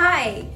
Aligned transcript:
Hi, 0.00 0.48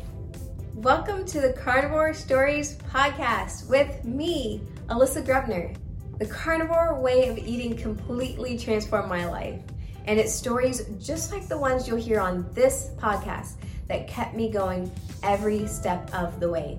welcome 0.73 1.24
to 1.24 1.41
the 1.41 1.52
Carnivore 1.52 2.14
Stories 2.14 2.76
podcast 2.76 3.68
with 3.68 4.04
me, 4.04 4.62
Alyssa 4.87 5.26
Grubner. 5.26 5.76
The 6.21 6.26
carnivore 6.26 7.00
way 7.00 7.27
of 7.27 7.38
eating 7.38 7.77
completely 7.77 8.57
transformed 8.57 9.09
my 9.09 9.27
life, 9.27 9.61
and 10.05 10.21
it's 10.21 10.33
stories 10.33 10.85
just 11.01 11.33
like 11.33 11.49
the 11.49 11.59
ones 11.59 11.89
you'll 11.89 11.97
hear 11.97 12.21
on 12.21 12.47
this 12.53 12.91
podcast 12.99 13.55
that 13.89 14.07
kept 14.07 14.37
me 14.37 14.49
going 14.49 14.93
every 15.24 15.67
step 15.67 16.09
of 16.14 16.38
the 16.38 16.48
way. 16.48 16.79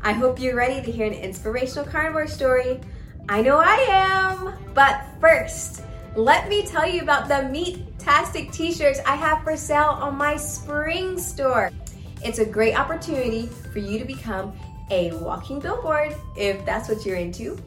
I 0.00 0.12
hope 0.12 0.38
you're 0.38 0.54
ready 0.54 0.80
to 0.80 0.92
hear 0.92 1.08
an 1.08 1.12
inspirational 1.12 1.86
carnivore 1.86 2.28
story. 2.28 2.80
I 3.28 3.42
know 3.42 3.58
I 3.58 3.84
am! 3.90 4.54
But 4.74 5.04
first, 5.20 5.82
let 6.16 6.48
me 6.48 6.64
tell 6.64 6.88
you 6.88 7.02
about 7.02 7.28
the 7.28 7.48
Meat-tastic 7.48 8.52
t-shirts 8.52 9.00
I 9.06 9.16
have 9.16 9.42
for 9.42 9.56
sale 9.56 9.98
on 10.00 10.16
my 10.16 10.36
spring 10.36 11.18
store. 11.18 11.70
It's 12.24 12.38
a 12.38 12.46
great 12.46 12.78
opportunity 12.78 13.46
for 13.72 13.80
you 13.80 13.98
to 13.98 14.04
become 14.04 14.52
a 14.90 15.12
walking 15.12 15.58
billboard 15.58 16.14
if 16.36 16.64
that's 16.64 16.88
what 16.88 17.04
you're 17.04 17.16
into. 17.16 17.58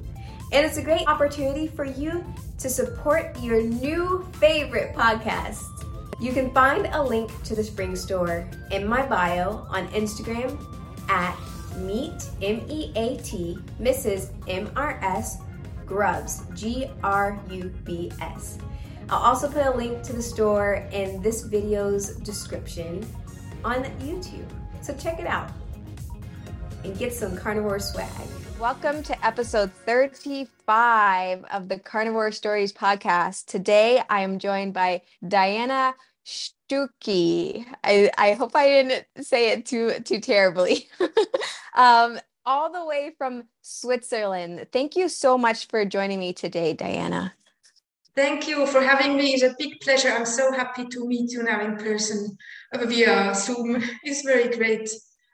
And 0.54 0.66
it's 0.66 0.78
a 0.78 0.82
great 0.82 1.06
opportunity 1.08 1.68
for 1.68 1.84
you 1.84 2.24
to 2.60 2.70
support 2.70 3.38
your 3.42 3.62
new 3.62 4.26
favorite 4.40 4.96
podcast. 4.96 5.66
You 6.22 6.32
can 6.32 6.52
find 6.54 6.88
a 6.94 7.04
link 7.04 7.32
to 7.44 7.54
the 7.54 7.64
spring 7.64 7.96
store 7.96 8.50
in 8.72 8.88
my 8.88 9.06
bio 9.06 9.68
on 9.70 9.90
Instagram 9.90 10.58
at 11.10 11.38
meet 11.80 12.30
M-E-A-T 12.42 13.60
Mrs. 13.80 14.32
M-R-S 14.48 15.38
Grubs, 15.88 16.44
G 16.54 16.90
R 17.02 17.40
U 17.50 17.74
B 17.86 18.12
S. 18.20 18.58
I'll 19.10 19.24
also 19.24 19.50
put 19.50 19.66
a 19.66 19.72
link 19.72 20.04
to 20.04 20.12
the 20.12 20.22
store 20.22 20.86
in 20.92 21.22
this 21.22 21.44
video's 21.44 22.18
description 22.18 23.08
on 23.64 23.86
YouTube. 24.02 24.50
So 24.82 24.94
check 24.96 25.18
it 25.18 25.28
out 25.28 25.50
and 26.84 26.98
get 27.00 27.14
some 27.14 27.38
carnivore 27.38 27.80
swag. 27.80 28.10
Welcome 28.60 29.02
to 29.04 29.26
episode 29.26 29.72
35 29.72 31.46
of 31.54 31.70
the 31.70 31.80
Carnivore 31.80 32.34
Stories 32.34 32.74
podcast. 32.74 33.46
Today 33.46 34.04
I 34.10 34.24
am 34.24 34.40
joined 34.40 34.74
by 34.74 35.04
Diana 35.26 35.96
Stucki. 36.26 37.66
I, 37.86 38.12
I 38.18 38.34
hope 38.34 38.58
I 38.58 38.68
didn't 38.68 39.06
say 39.22 39.52
it 39.52 39.66
too 39.66 39.94
too 40.04 40.20
terribly. 40.20 40.90
um, 41.76 42.20
all 42.48 42.72
the 42.72 42.86
way 42.86 43.12
from 43.18 43.44
Switzerland. 43.62 44.68
Thank 44.72 44.96
you 44.96 45.10
so 45.10 45.38
much 45.38 45.68
for 45.68 45.84
joining 45.84 46.20
me 46.20 46.32
today, 46.32 46.74
Diana. 46.74 47.34
Thank 48.16 48.48
you 48.48 48.66
for 48.66 48.82
having 48.82 49.18
me. 49.18 49.34
It's 49.34 49.44
a 49.44 49.54
big 49.60 49.80
pleasure. 49.82 50.10
I'm 50.10 50.26
so 50.26 50.52
happy 50.52 50.86
to 50.86 51.08
meet 51.08 51.30
you 51.32 51.44
now 51.44 51.62
in 51.62 51.76
person 51.76 52.36
via 52.74 53.36
Zoom. 53.36 53.84
It's 54.04 54.24
very 54.24 54.50
great. 54.56 54.90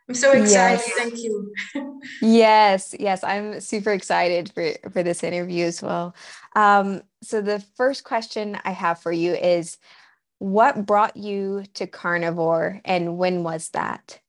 I'm 0.09 0.15
so 0.15 0.33
excited. 0.33 0.81
Yes. 0.85 0.91
Thank 0.97 1.17
you. 1.19 1.53
yes, 2.21 2.93
yes, 2.99 3.23
I'm 3.23 3.61
super 3.61 3.93
excited 3.93 4.51
for 4.51 4.73
for 4.91 5.01
this 5.01 5.23
interview 5.23 5.63
as 5.65 5.81
well. 5.81 6.13
Um, 6.57 7.03
so 7.21 7.39
the 7.39 7.63
first 7.77 8.03
question 8.03 8.57
I 8.65 8.71
have 8.71 8.99
for 8.99 9.13
you 9.13 9.33
is, 9.33 9.77
what 10.39 10.85
brought 10.85 11.15
you 11.15 11.63
to 11.75 11.87
carnivore, 11.87 12.81
and 12.83 13.17
when 13.17 13.43
was 13.43 13.69
that? 13.69 14.19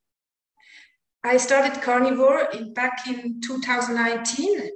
I 1.24 1.38
started 1.38 1.80
carnivore 1.80 2.48
in, 2.52 2.74
back 2.74 3.06
in 3.06 3.40
2019. 3.40 4.68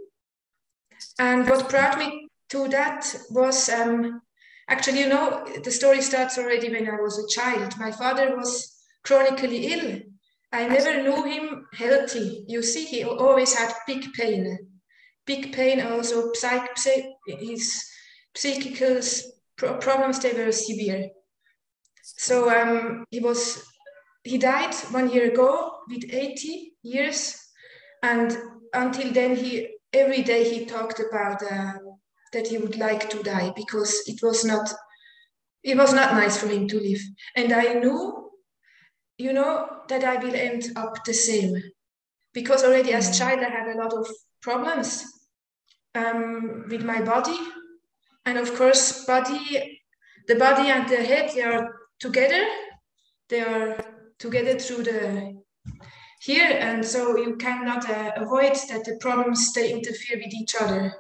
And 1.19 1.49
what 1.49 1.69
brought 1.69 1.99
me 1.99 2.29
to 2.49 2.69
that 2.69 3.05
was 3.31 3.69
um, 3.69 4.23
actually, 4.69 5.01
you 5.01 5.09
know, 5.09 5.47
the 5.63 5.71
story 5.71 6.01
starts 6.01 6.39
already 6.39 6.71
when 6.71 6.89
I 6.89 7.01
was 7.01 7.19
a 7.19 7.29
child. 7.29 7.75
My 7.79 7.93
father 7.93 8.35
was 8.35 8.75
chronically 9.05 9.67
ill. 9.67 10.01
I 10.51 10.67
never 10.67 11.03
knew 11.03 11.25
him 11.25 11.67
healthy. 11.75 12.45
You 12.49 12.63
see, 12.63 12.87
he 12.87 13.05
always 13.05 13.55
had 13.55 13.73
big 13.87 14.11
pain. 14.15 14.59
Big 15.27 15.53
pain, 15.53 15.83
also 15.83 16.33
psych, 16.33 16.71
his 17.27 17.85
psychical 18.35 19.01
problems, 19.59 20.21
they 20.21 20.33
were 20.33 20.51
severe. 20.53 21.11
So 22.03 22.49
um, 22.49 23.05
he 23.11 23.21
was 23.21 23.63
he 24.25 24.39
died 24.39 24.75
one 24.91 25.11
year 25.11 25.31
ago 25.31 25.79
with 25.89 26.05
80 26.11 26.73
years 26.83 27.37
and 28.03 28.37
until 28.75 29.13
then 29.13 29.37
he 29.37 29.77
every 29.93 30.23
day 30.23 30.49
he 30.49 30.67
talked 30.67 31.01
about 31.01 31.43
uh, 31.43 31.73
that 32.33 32.47
he 32.47 32.59
would 32.59 32.77
like 32.77 33.09
to 33.11 33.23
die 33.23 33.53
because 33.57 34.03
it 34.07 34.21
was 34.23 34.45
not 34.45 34.73
it 35.63 35.77
was 35.77 35.93
not 35.93 36.13
nice 36.13 36.37
for 36.39 36.47
him 36.47 36.69
to 36.69 36.81
live. 36.81 37.01
And 37.37 37.53
i 37.53 37.75
knew 37.75 38.31
you 39.17 39.33
know 39.33 39.69
that 39.89 40.05
i 40.05 40.17
will 40.17 40.35
end 40.35 40.71
up 40.77 41.05
the 41.05 41.15
same 41.15 41.61
because 42.33 42.63
already 42.63 42.93
as 42.93 43.11
mm. 43.11 43.19
child 43.19 43.41
i 43.41 43.49
had 43.49 43.69
a 43.69 43.79
lot 43.79 43.93
of 43.93 44.07
problems 44.41 45.05
um, 45.95 46.65
with 46.69 46.85
my 46.85 47.01
body. 47.03 47.39
And 48.27 48.39
of 48.39 48.55
course 48.57 49.07
body 49.07 49.81
the 50.29 50.37
body 50.37 50.69
and 50.69 50.89
the 50.89 51.03
head 51.03 51.31
they 51.35 51.43
are 51.43 51.75
together. 51.99 52.47
They 53.31 53.41
are 53.41 53.98
together 54.19 54.59
through 54.59 54.85
the 54.85 55.39
here 56.21 56.59
and 56.61 56.85
so 56.85 57.17
you 57.17 57.37
cannot 57.37 57.89
uh, 57.89 58.13
avoid 58.17 58.55
that 58.69 58.85
the 58.85 58.97
problems 59.01 59.53
they 59.53 59.73
interfere 59.73 60.19
with 60.19 60.35
each 60.35 60.55
other. 60.61 60.93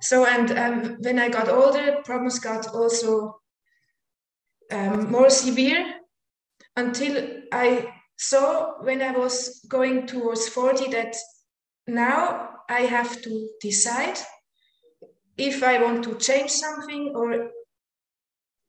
So 0.00 0.24
and 0.26 0.50
um, 0.52 0.96
when 1.00 1.18
i 1.18 1.28
got 1.28 1.48
older 1.48 1.98
problems 2.04 2.38
got 2.38 2.68
also 2.74 3.40
um, 4.70 5.10
more 5.10 5.30
severe 5.30 5.94
until 6.76 7.40
i 7.52 7.92
saw 8.16 8.82
when 8.82 9.02
i 9.02 9.10
was 9.10 9.64
going 9.68 10.06
towards 10.06 10.48
40 10.48 10.90
that 10.90 11.16
now 11.86 12.50
i 12.68 12.80
have 12.80 13.20
to 13.22 13.48
decide 13.60 14.18
if 15.36 15.62
i 15.62 15.82
want 15.82 16.04
to 16.04 16.14
change 16.14 16.50
something 16.50 17.12
or 17.14 17.50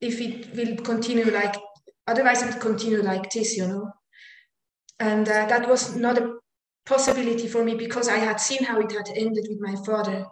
if 0.02 0.20
it 0.20 0.56
will 0.56 0.75
continue 0.84 1.30
like 1.31 1.56
Otherwise, 2.08 2.41
it 2.41 2.53
would 2.53 2.62
continue 2.62 3.02
like 3.02 3.31
this, 3.31 3.56
you 3.56 3.68
know. 3.68 3.91
And 5.00 5.28
uh, 5.28 5.46
that 5.47 5.68
was 5.68 5.96
not 5.96 6.18
a 6.18 6.36
possibility 6.86 7.47
for 7.47 7.64
me 7.64 7.75
because 7.75 8.09
I 8.09 8.18
had 8.18 8.40
seen 8.40 8.64
how 8.64 8.80
it 8.80 8.91
had 8.91 9.09
ended 9.16 9.46
with 9.50 9.59
my 9.59 9.75
father. 9.86 10.25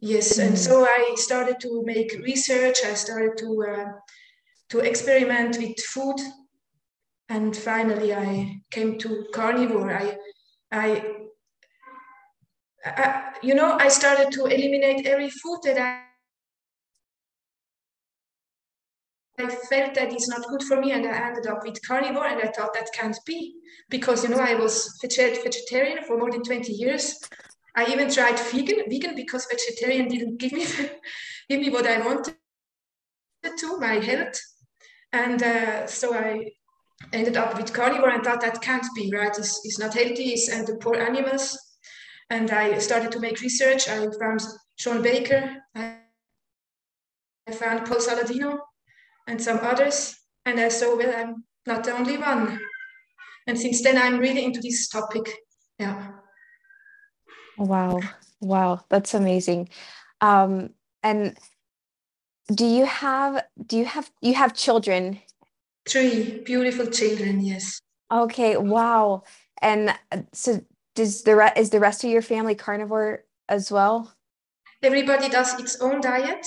Yes, 0.00 0.38
and 0.38 0.58
so 0.58 0.84
I 0.84 1.14
started 1.16 1.60
to 1.60 1.82
make 1.84 2.12
research. 2.24 2.78
I 2.84 2.94
started 2.94 3.36
to 3.38 3.64
uh, 3.68 3.86
to 4.70 4.78
experiment 4.78 5.58
with 5.58 5.78
food, 5.78 6.16
and 7.28 7.54
finally 7.54 8.14
I 8.14 8.60
came 8.70 8.96
to 8.98 9.26
carnivore. 9.34 9.92
I, 9.92 10.16
I, 10.72 11.04
I 12.86 13.32
you 13.42 13.54
know, 13.54 13.76
I 13.78 13.88
started 13.88 14.32
to 14.32 14.46
eliminate 14.46 15.06
every 15.06 15.28
food 15.28 15.60
that 15.64 15.78
I 15.78 16.09
I 19.40 19.48
felt 19.48 19.94
that 19.94 20.12
it's 20.12 20.28
not 20.28 20.46
good 20.48 20.62
for 20.62 20.80
me 20.80 20.92
and 20.92 21.06
I 21.06 21.28
ended 21.28 21.46
up 21.46 21.62
with 21.64 21.84
carnivore 21.86 22.26
and 22.26 22.40
I 22.40 22.50
thought 22.52 22.74
that 22.74 22.92
can't 22.92 23.18
be 23.26 23.54
because 23.88 24.22
you 24.22 24.30
know 24.30 24.38
I 24.38 24.54
was 24.54 24.98
vegetarian 25.00 26.04
for 26.04 26.18
more 26.18 26.30
than 26.30 26.42
20 26.42 26.72
years. 26.72 27.18
I 27.74 27.86
even 27.86 28.10
tried 28.10 28.38
vegan 28.38 28.84
vegan 28.88 29.14
because 29.14 29.46
vegetarian 29.46 30.08
didn't 30.08 30.38
give 30.38 30.52
me 30.52 30.66
give 31.48 31.60
me 31.60 31.70
what 31.70 31.86
I 31.86 31.98
wanted 32.04 32.34
to 33.42 33.78
my 33.78 33.94
health. 33.94 34.38
And 35.12 35.42
uh, 35.42 35.86
so 35.86 36.14
I 36.14 36.50
ended 37.12 37.36
up 37.36 37.56
with 37.56 37.72
carnivore 37.72 38.10
and 38.10 38.22
thought 38.22 38.40
that 38.42 38.60
can't 38.62 38.86
be 38.94 39.10
right? 39.12 39.36
It's, 39.36 39.60
it's 39.64 39.78
not 39.78 39.94
healthy 39.94 40.32
it's, 40.34 40.48
and 40.48 40.66
the 40.66 40.76
poor 40.76 40.96
animals. 40.96 41.58
And 42.28 42.50
I 42.50 42.78
started 42.78 43.10
to 43.12 43.20
make 43.20 43.40
research. 43.40 43.88
I 43.88 44.06
found 44.20 44.40
Shawn 44.76 45.02
Baker. 45.02 45.56
I 45.74 45.96
found 47.52 47.86
Paul 47.86 47.98
Saladino 47.98 48.60
and 49.30 49.40
some 49.40 49.60
others. 49.62 50.16
And 50.44 50.58
I 50.58 50.68
saw, 50.68 50.96
well, 50.96 51.14
I'm 51.16 51.44
not 51.66 51.84
the 51.84 51.92
only 51.92 52.18
one. 52.18 52.60
And 53.46 53.58
since 53.58 53.82
then, 53.82 53.96
I'm 53.96 54.18
really 54.18 54.44
into 54.44 54.60
this 54.60 54.88
topic. 54.88 55.30
Yeah. 55.78 56.08
Wow. 57.56 58.00
Wow. 58.40 58.84
That's 58.88 59.14
amazing. 59.14 59.68
Um, 60.20 60.70
and 61.02 61.38
do 62.52 62.66
you 62.66 62.84
have, 62.84 63.44
do 63.64 63.78
you 63.78 63.84
have, 63.84 64.10
you 64.20 64.34
have 64.34 64.54
children? 64.54 65.20
Three 65.88 66.40
beautiful 66.44 66.86
children. 66.86 67.40
Yes. 67.40 67.80
Okay. 68.10 68.56
Wow. 68.56 69.22
And 69.62 69.90
uh, 70.10 70.22
so 70.32 70.60
does 70.96 71.22
the 71.22 71.36
re- 71.36 71.52
is 71.56 71.70
the 71.70 71.80
rest 71.80 72.02
of 72.04 72.10
your 72.10 72.22
family 72.22 72.54
carnivore 72.54 73.24
as 73.48 73.70
well? 73.70 74.12
Everybody 74.82 75.28
does 75.28 75.58
its 75.60 75.80
own 75.80 76.00
diet. 76.00 76.46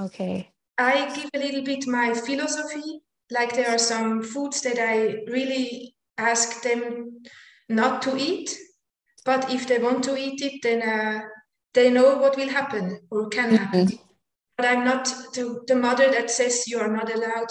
Okay. 0.00 0.50
I 0.78 1.14
give 1.14 1.30
a 1.34 1.38
little 1.38 1.62
bit 1.62 1.86
my 1.86 2.14
philosophy. 2.14 3.00
Like 3.30 3.54
there 3.54 3.70
are 3.70 3.78
some 3.78 4.22
foods 4.22 4.60
that 4.62 4.78
I 4.78 5.24
really 5.30 5.94
ask 6.16 6.62
them 6.62 7.22
not 7.68 8.02
to 8.02 8.16
eat, 8.16 8.56
but 9.24 9.50
if 9.50 9.66
they 9.66 9.78
want 9.78 10.04
to 10.04 10.16
eat 10.16 10.40
it, 10.42 10.62
then 10.62 10.82
uh, 10.82 11.22
they 11.74 11.90
know 11.90 12.18
what 12.18 12.36
will 12.36 12.48
happen 12.48 13.00
or 13.10 13.28
can 13.28 13.50
mm-hmm. 13.50 13.56
happen. 13.56 13.98
But 14.56 14.66
I'm 14.66 14.84
not 14.84 15.04
the, 15.34 15.62
the 15.66 15.76
mother 15.76 16.10
that 16.10 16.30
says 16.30 16.68
you 16.68 16.78
are 16.78 16.92
not 16.92 17.12
allowed. 17.12 17.48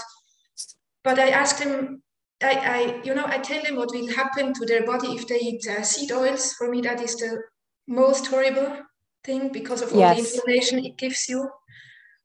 But 1.04 1.20
I 1.20 1.30
ask 1.30 1.60
them 1.60 2.02
I, 2.44 2.52
I, 2.52 3.02
you 3.04 3.16
know, 3.16 3.26
I 3.26 3.38
tell 3.38 3.64
them 3.64 3.78
what 3.78 3.92
will 3.92 4.14
happen 4.14 4.54
to 4.54 4.66
their 4.66 4.86
body 4.86 5.16
if 5.16 5.28
they 5.28 5.40
eat 5.40 5.68
uh, 5.68 5.84
seed 5.84 6.12
oils. 6.12 6.54
For 6.54 6.70
me, 6.70 6.82
that 6.82 7.02
is 7.02 7.16
the 7.16 7.42
most 7.88 8.28
horrible 8.28 8.78
thing 9.24 9.52
because 9.52 9.82
of 9.82 9.94
all 9.94 10.00
yes. 10.00 10.18
the 10.18 10.24
inflammation 10.24 10.86
it 10.86 10.98
gives 10.98 11.30
you, 11.30 11.50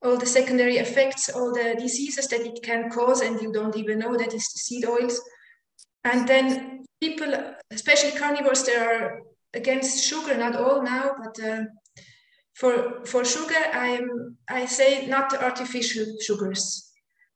all 0.02 0.16
the 0.16 0.26
secondary 0.26 0.78
effects, 0.78 1.28
all 1.28 1.52
the 1.52 1.76
diseases 1.78 2.26
that 2.28 2.40
it 2.40 2.62
can 2.62 2.90
cause, 2.90 3.20
and 3.20 3.40
you 3.40 3.52
don't 3.52 3.76
even 3.76 3.98
know 3.98 4.16
that 4.16 4.30
the 4.30 4.40
seed 4.40 4.86
oils. 4.86 5.20
And 6.04 6.26
then 6.26 6.84
people, 7.00 7.32
especially 7.70 8.18
carnivores, 8.18 8.64
they 8.64 8.76
are 8.76 9.20
against 9.52 10.04
sugar, 10.04 10.36
not 10.36 10.56
all 10.56 10.82
now, 10.82 11.14
but 11.22 11.44
uh, 11.44 11.64
for 12.54 13.04
for 13.04 13.24
sugar, 13.24 13.62
I 13.72 14.00
I 14.48 14.66
say 14.66 15.06
not 15.06 15.34
artificial 15.34 16.06
sugars. 16.20 16.86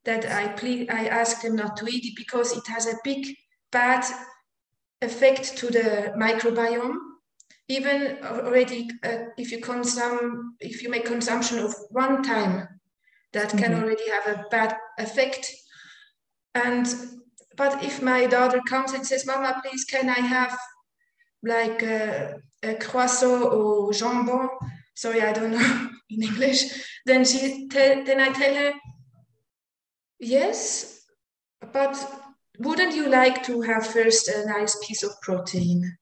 That 0.04 0.26
I 0.26 0.48
plead, 0.48 0.90
I 0.90 1.06
ask 1.06 1.40
them 1.40 1.56
not 1.56 1.78
to 1.78 1.86
eat 1.86 2.04
it 2.04 2.14
because 2.14 2.54
it 2.54 2.66
has 2.66 2.86
a 2.86 2.98
big 3.04 3.34
bad 3.72 4.04
effect 5.00 5.56
to 5.56 5.68
the 5.68 6.12
microbiome. 6.14 6.98
Even 7.68 8.18
already, 8.22 8.90
uh, 9.02 9.30
if 9.38 9.50
you 9.50 9.60
consume, 9.60 10.54
if 10.60 10.82
you 10.82 10.90
make 10.90 11.06
consumption 11.06 11.58
of 11.58 11.74
one 11.90 12.22
time, 12.22 12.68
that 13.32 13.48
mm-hmm. 13.48 13.58
can 13.58 13.74
already 13.74 14.08
have 14.10 14.26
a 14.26 14.44
bad 14.50 14.76
effect. 14.98 15.50
And 16.54 16.86
but 17.56 17.84
if 17.84 18.02
my 18.02 18.26
daughter 18.26 18.60
comes 18.68 18.92
and 18.92 19.06
says, 19.06 19.26
"Mama, 19.26 19.60
please, 19.62 19.84
can 19.84 20.08
I 20.08 20.20
have 20.20 20.58
like 21.42 21.82
a, 21.82 22.34
a 22.62 22.74
croissant 22.74 23.44
or 23.44 23.92
jambon?" 23.92 24.48
Sorry, 24.94 25.22
I 25.22 25.32
don't 25.32 25.52
know 25.52 25.90
in 26.10 26.22
English. 26.22 26.62
Then 27.06 27.24
she 27.24 27.66
then 27.68 28.20
I 28.20 28.30
tell 28.30 28.54
her, 28.54 28.72
"Yes, 30.20 31.00
but 31.72 31.94
wouldn't 32.58 32.94
you 32.94 33.08
like 33.08 33.42
to 33.44 33.62
have 33.62 33.86
first 33.86 34.28
a 34.28 34.46
nice 34.46 34.76
piece 34.86 35.02
of 35.02 35.20
protein?" 35.22 35.96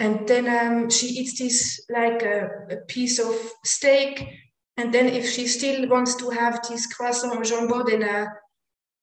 And 0.00 0.28
then 0.28 0.46
um, 0.46 0.90
she 0.90 1.06
eats 1.06 1.38
this 1.38 1.84
like 1.90 2.22
a, 2.22 2.48
a 2.70 2.76
piece 2.86 3.18
of 3.18 3.34
steak. 3.64 4.28
And 4.76 4.94
then 4.94 5.06
if 5.06 5.28
she 5.28 5.46
still 5.48 5.88
wants 5.88 6.14
to 6.16 6.30
have 6.30 6.60
this 6.68 6.86
croissant 6.86 7.34
or 7.34 7.42
jambon, 7.42 7.86
then 7.86 8.04
uh, 8.04 8.26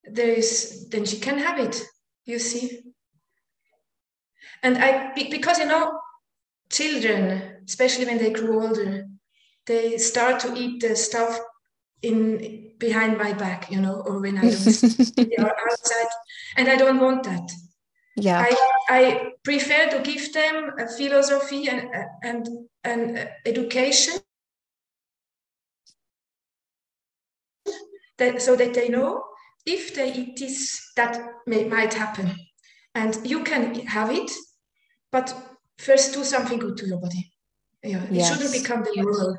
there 0.09 0.29
is 0.29 0.87
then 0.89 1.05
she 1.05 1.19
can 1.19 1.37
have 1.37 1.59
it 1.59 1.83
you 2.25 2.39
see. 2.39 2.81
And 4.63 4.77
i 4.77 5.13
because 5.13 5.59
you 5.59 5.67
know 5.67 5.99
children 6.69 7.61
especially 7.67 8.05
when 8.05 8.17
they 8.17 8.31
grow 8.31 8.67
older 8.67 9.05
they 9.67 9.97
start 9.97 10.39
to 10.39 10.53
eat 10.55 10.81
the 10.81 10.95
stuff 10.95 11.39
in 12.01 12.71
behind 12.79 13.17
my 13.17 13.33
back 13.33 13.71
you 13.71 13.79
know 13.79 14.01
or 14.07 14.19
when 14.19 14.37
i 14.37 14.49
they 14.49 15.35
are 15.37 15.55
outside. 15.69 16.11
And 16.57 16.67
i 16.67 16.75
don't 16.75 16.99
want 16.99 17.23
that 17.23 17.51
yeah 18.15 18.39
i 18.39 18.55
i 18.89 19.31
prefer 19.43 19.89
to 19.89 19.99
give 20.01 20.31
them 20.33 20.71
a 20.79 20.87
philosophy 20.87 21.67
and 21.67 21.89
and 22.23 22.47
and 22.83 23.29
education 23.45 24.15
that 28.17 28.41
so 28.41 28.55
that 28.55 28.73
they 28.73 28.89
know 28.89 29.23
if 29.65 29.95
they 29.95 30.13
eat 30.13 30.37
this, 30.37 30.91
that 30.95 31.19
may, 31.47 31.65
might 31.65 31.93
happen. 31.93 32.35
And 32.93 33.17
you 33.25 33.43
can 33.43 33.75
have 33.87 34.11
it, 34.11 34.31
but 35.11 35.35
first 35.77 36.13
do 36.13 36.23
something 36.23 36.59
good 36.59 36.77
to 36.77 36.87
your 36.87 36.99
body. 36.99 37.31
Yeah, 37.83 38.03
it 38.03 38.11
yes. 38.11 38.31
shouldn't 38.31 38.53
become 38.53 38.83
the 38.83 39.01
normal. 39.01 39.37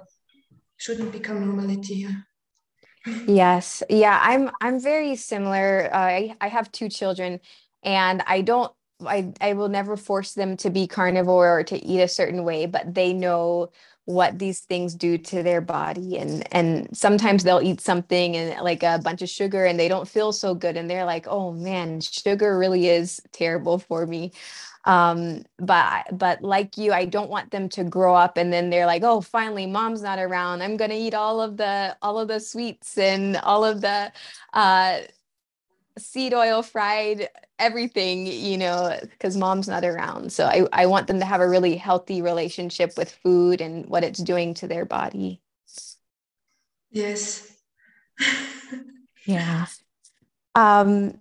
Shouldn't 0.77 1.13
become 1.13 1.41
normality. 1.41 1.95
Yeah. 1.95 3.15
Yes, 3.27 3.85
yeah, 3.89 4.21
I'm 4.21 4.51
I'm 4.61 4.81
very 4.81 5.15
similar. 5.15 5.89
Uh, 5.93 5.99
I 5.99 6.37
I 6.41 6.49
have 6.49 6.71
two 6.73 6.89
children, 6.89 7.41
and 7.87 8.23
I 8.29 8.43
don't 8.43 8.73
I 9.07 9.35
I 9.43 9.55
will 9.55 9.71
never 9.71 9.97
force 9.97 10.35
them 10.35 10.59
to 10.59 10.71
be 10.71 10.89
carnivore 10.89 11.61
or 11.61 11.65
to 11.65 11.85
eat 11.85 12.03
a 12.03 12.09
certain 12.09 12.45
way, 12.45 12.67
but 12.67 12.95
they 12.95 13.15
know 13.15 13.71
what 14.07 14.39
these 14.39 14.61
things 14.61 14.95
do 14.97 15.19
to 15.19 15.45
their 15.45 15.63
body. 15.63 16.19
And 16.19 16.47
and 16.55 16.89
sometimes 16.97 17.45
they'll 17.45 17.63
eat 17.63 17.81
something 17.83 18.37
and 18.37 18.63
like 18.65 18.83
a 18.85 19.01
bunch 19.05 19.23
of 19.23 19.31
sugar 19.31 19.67
and 19.67 19.81
they 19.81 19.89
don't 19.89 20.09
feel 20.09 20.33
so 20.33 20.55
good. 20.57 20.77
And 20.79 20.91
they're 20.91 21.07
like 21.07 21.27
oh 21.29 21.53
man 21.53 22.03
sugar 22.03 22.59
really 22.59 22.89
is 22.89 23.23
terrible 23.33 23.79
for 23.81 24.07
me. 24.07 24.33
Um 24.87 25.45
but 25.59 26.19
but 26.19 26.43
like 26.43 26.79
you 26.79 26.93
i 26.93 27.05
don't 27.07 27.31
want 27.31 27.51
them 27.53 27.69
to 27.71 27.85
grow 27.85 28.15
up 28.17 28.39
and 28.39 28.53
then 28.53 28.71
they're 28.71 28.87
like 28.87 29.05
oh 29.05 29.21
finally 29.23 29.67
mom's 29.67 30.03
not 30.03 30.19
around. 30.21 30.63
I'm 30.63 30.77
going 30.79 30.91
to 30.93 30.97
eat 30.97 31.15
all 31.15 31.41
of 31.43 31.57
the 31.59 31.97
all 32.03 32.19
of 32.19 32.29
the 32.29 32.41
sweets 32.41 32.99
and 32.99 33.37
all 33.39 33.65
of 33.65 33.81
the 33.83 34.13
uh 34.55 35.01
seed 35.99 36.35
oil 36.35 36.63
fried 36.63 37.29
everything 37.59 38.27
you 38.27 38.59
know 38.59 38.97
because 39.03 39.37
mom's 39.37 39.69
not 39.69 39.85
around. 39.85 40.33
So 40.33 40.47
I, 40.47 40.67
I 40.73 40.87
want 40.87 41.07
them 41.07 41.21
to 41.21 41.25
have 41.27 41.41
a 41.41 41.49
really 41.49 41.77
healthy 41.77 42.23
relationship 42.23 42.97
with 42.97 43.11
food 43.23 43.61
and 43.61 43.87
what 43.87 44.05
it's 44.05 44.19
doing 44.23 44.55
to 44.55 44.69
their 44.69 44.85
body. 44.85 45.41
Yes. 46.91 47.53
Yeah. 49.25 49.67
Um 50.55 51.19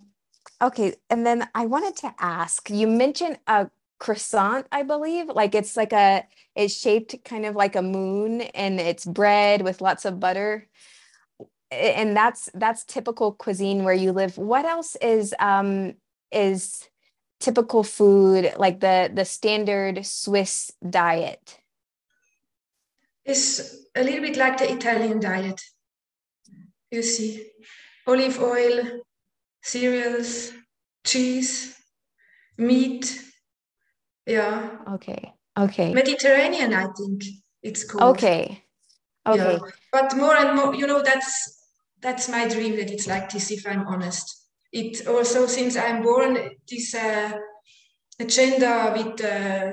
okay 0.62 0.94
and 1.10 1.26
then 1.26 1.46
i 1.54 1.66
wanted 1.66 1.94
to 1.96 2.14
ask 2.18 2.70
you 2.70 2.86
mentioned 2.86 3.38
a 3.46 3.70
croissant 3.98 4.66
i 4.72 4.82
believe 4.82 5.28
like 5.28 5.54
it's 5.54 5.76
like 5.76 5.92
a 5.92 6.24
it's 6.54 6.74
shaped 6.74 7.14
kind 7.24 7.44
of 7.44 7.54
like 7.54 7.76
a 7.76 7.82
moon 7.82 8.40
and 8.40 8.80
it's 8.80 9.04
bread 9.04 9.62
with 9.62 9.80
lots 9.82 10.04
of 10.06 10.18
butter. 10.18 10.66
And 11.70 12.16
that's 12.16 12.48
that's 12.54 12.84
typical 12.84 13.32
cuisine 13.32 13.84
where 13.84 13.94
you 13.94 14.12
live. 14.12 14.38
What 14.38 14.64
else 14.64 14.96
is 14.96 15.34
um 15.40 15.94
is 16.30 16.88
typical 17.40 17.82
food 17.82 18.52
like 18.56 18.80
the 18.80 19.10
the 19.12 19.24
standard 19.24 20.04
swiss 20.06 20.72
diet? 20.88 21.58
Is 23.24 23.86
a 23.94 24.02
little 24.02 24.20
bit 24.20 24.36
like 24.36 24.58
the 24.58 24.72
italian 24.72 25.20
diet. 25.20 25.60
You 26.90 27.02
see 27.02 27.50
olive 28.06 28.40
oil 28.40 29.00
cereals 29.62 30.52
cheese 31.04 31.76
meat. 32.56 33.22
Yeah. 34.26 34.78
Okay 34.94 35.32
okay. 35.56 35.92
Mediterranean 35.92 36.74
i 36.74 36.86
think 36.96 37.24
it's 37.62 37.84
called. 37.84 38.16
Okay 38.16 38.62
okay. 39.26 39.52
Yeah. 39.52 39.58
but 39.92 40.16
more 40.16 40.36
and 40.36 40.56
more 40.56 40.74
you 40.74 40.86
know 40.86 41.02
that's 41.02 41.56
that's 42.00 42.28
my 42.28 42.46
dream 42.48 42.76
that 42.76 42.90
it's 42.90 43.06
like 43.06 43.30
this 43.30 43.50
if 43.50 43.66
i'm 43.66 43.86
honest 43.86 44.45
it 44.80 45.06
also 45.06 45.46
since 45.46 45.76
i'm 45.76 46.02
born 46.02 46.32
this 46.70 46.94
uh, 46.94 47.32
agenda 48.20 48.92
with 48.96 49.24
uh, 49.24 49.72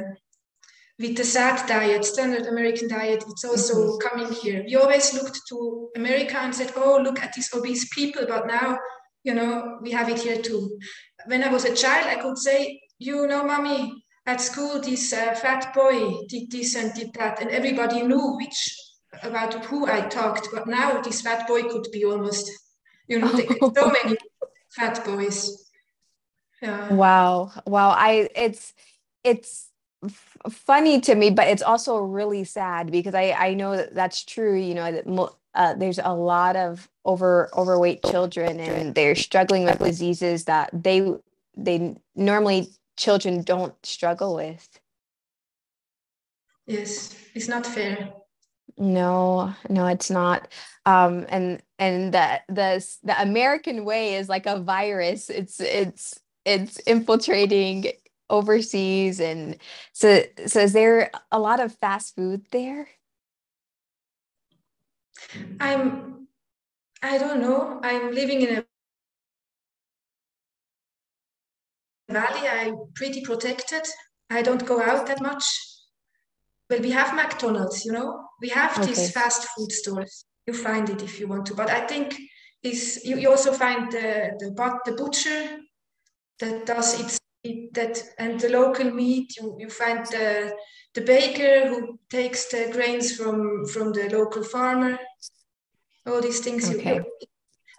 with 1.00 1.17
the 1.17 1.24
sad 1.24 1.67
diet 1.67 2.05
standard 2.05 2.45
american 2.48 2.88
diet. 2.88 3.24
It's 3.27 3.45
also 3.45 3.75
mm-hmm. 3.75 4.07
coming 4.07 4.31
here. 4.31 4.63
We 4.67 4.75
always 4.75 5.13
looked 5.13 5.39
to 5.50 5.89
america 5.95 6.38
and 6.38 6.53
said 6.55 6.72
oh 6.75 7.01
look 7.03 7.19
at 7.22 7.33
these 7.33 7.53
obese 7.53 7.88
people 7.89 8.25
but 8.27 8.48
now 8.48 8.77
you 9.24 9.33
know 9.33 9.79
we 9.81 9.91
have 9.91 10.10
it 10.10 10.19
here 10.19 10.41
too. 10.41 10.79
When 11.25 11.43
i 11.43 11.51
was 11.51 11.65
a 11.65 11.75
child 11.75 12.07
i 12.07 12.22
could 12.22 12.38
say 12.38 12.79
you 13.00 13.27
know 13.27 13.43
mommy 13.43 14.03
at 14.25 14.39
school 14.39 14.79
this 14.79 15.12
uh, 15.13 15.33
fat 15.36 15.74
boy 15.74 15.95
did 16.29 16.51
this 16.51 16.75
and 16.75 16.93
did 16.93 17.13
that 17.15 17.41
and 17.41 17.50
everybody 17.50 18.01
knew 18.03 18.38
which 18.38 18.60
about 19.22 19.53
who 19.65 19.88
I 19.88 20.01
talked, 20.01 20.50
but 20.53 20.67
now 20.67 21.01
this 21.01 21.22
fat 21.22 21.48
boy 21.48 21.63
could 21.63 21.88
be 21.91 22.03
almost, 22.05 22.51
you 23.07 23.19
know, 23.19 23.31
so 23.31 23.91
many 24.03 24.17
fat 24.75 25.03
boys. 25.06 25.70
Yeah. 26.62 26.94
Wow. 26.94 27.51
Wow. 27.65 27.89
I, 27.89 28.30
it's, 28.36 28.74
it's, 29.24 29.70
funny 30.50 31.00
to 31.00 31.15
me 31.15 31.30
but 31.30 31.48
it's 31.48 31.62
also 31.62 31.98
really 31.98 32.44
sad 32.44 32.92
because 32.92 33.15
i 33.15 33.32
i 33.32 33.53
know 33.53 33.77
that 33.77 33.96
that's 33.96 34.25
true 34.25 34.53
you 34.53 34.74
know 34.74 34.92
that 34.92 35.34
uh, 35.56 35.74
there's 35.75 36.00
a 36.03 36.13
lot 36.13 36.56
of 36.56 36.89
over 37.06 37.50
overweight 37.56 38.03
children 38.03 38.60
and 38.60 38.96
they're 38.96 39.15
struggling 39.15 39.63
with 39.63 39.80
diseases 39.80 40.46
that 40.46 40.70
they 40.74 41.13
they 41.56 41.96
normally 42.15 42.68
children 42.98 43.44
don't 43.44 43.74
struggle 43.86 44.36
with 44.36 44.80
yes 46.68 47.15
it's 47.34 47.48
not 47.48 47.65
fair 47.65 48.12
no, 48.77 49.53
no, 49.70 49.88
it's 49.88 50.10
not. 50.10 50.48
Um, 50.86 51.25
and 51.30 51.62
and 51.80 52.13
the 52.13 52.42
the 52.50 52.86
the 53.03 53.22
American 53.22 53.86
way 53.86 54.15
is 54.15 54.30
like 54.30 54.46
a 54.46 54.60
virus. 54.60 55.30
It's 55.30 55.60
it's 55.60 56.20
it's 56.46 56.80
infiltrating 56.80 57.88
overseas, 58.30 59.20
and 59.20 59.58
so 59.94 60.24
so 60.48 60.62
is 60.62 60.74
there 60.74 61.12
a 61.32 61.39
lot 61.39 61.60
of 61.60 61.75
fast 61.75 62.15
food 62.15 62.46
there? 62.51 62.88
I'm 65.60 66.27
I 67.01 67.18
don't 67.18 67.42
know. 67.42 67.80
I'm 67.84 68.12
living 68.13 68.42
in 68.42 68.58
a 68.60 68.65
valley. 72.13 72.48
I'm 72.48 72.77
pretty 72.96 73.22
protected. 73.22 73.84
I 74.30 74.42
don't 74.42 74.65
go 74.65 74.82
out 74.82 75.08
that 75.08 75.22
much. 75.22 75.73
Well, 76.74 76.82
we 76.82 76.92
have 76.92 77.15
McDonald's, 77.15 77.86
you 77.86 77.92
know, 77.92 78.30
we 78.42 78.50
have 78.50 78.75
okay. 78.80 78.88
these 78.88 79.12
fast 79.12 79.48
food 79.50 79.72
stores. 79.72 80.25
You 80.48 80.53
find 80.53 80.89
it 80.89 81.03
if 81.03 81.20
you 81.20 81.27
want 81.27 81.46
to, 81.46 81.53
but 81.53 81.70
I 81.70 81.86
think 81.86 82.20
is 82.63 83.01
you, 83.06 83.18
you 83.18 83.30
also 83.30 83.51
find 83.53 83.92
the 83.92 84.32
the 84.39 84.51
but 84.51 84.80
the 84.86 84.94
butcher 84.94 85.60
that 86.39 86.65
does 86.65 87.00
its 87.00 87.20
it, 87.44 87.74
that 87.74 88.03
and 88.18 88.39
the 88.39 88.50
local 88.50 88.89
meat 88.89 89.38
you, 89.38 89.56
you 89.60 89.70
find 89.70 90.06
the 90.08 90.53
the 90.96 91.01
baker 91.01 91.68
who 91.68 92.00
takes 92.10 92.50
the 92.50 92.70
grains 92.72 93.15
from 93.15 93.65
from 93.65 93.92
the 93.92 94.10
local 94.10 94.44
farmer 94.44 94.98
all 96.08 96.22
these 96.22 96.39
things 96.39 96.74
okay. 96.74 96.96
you, 96.96 97.06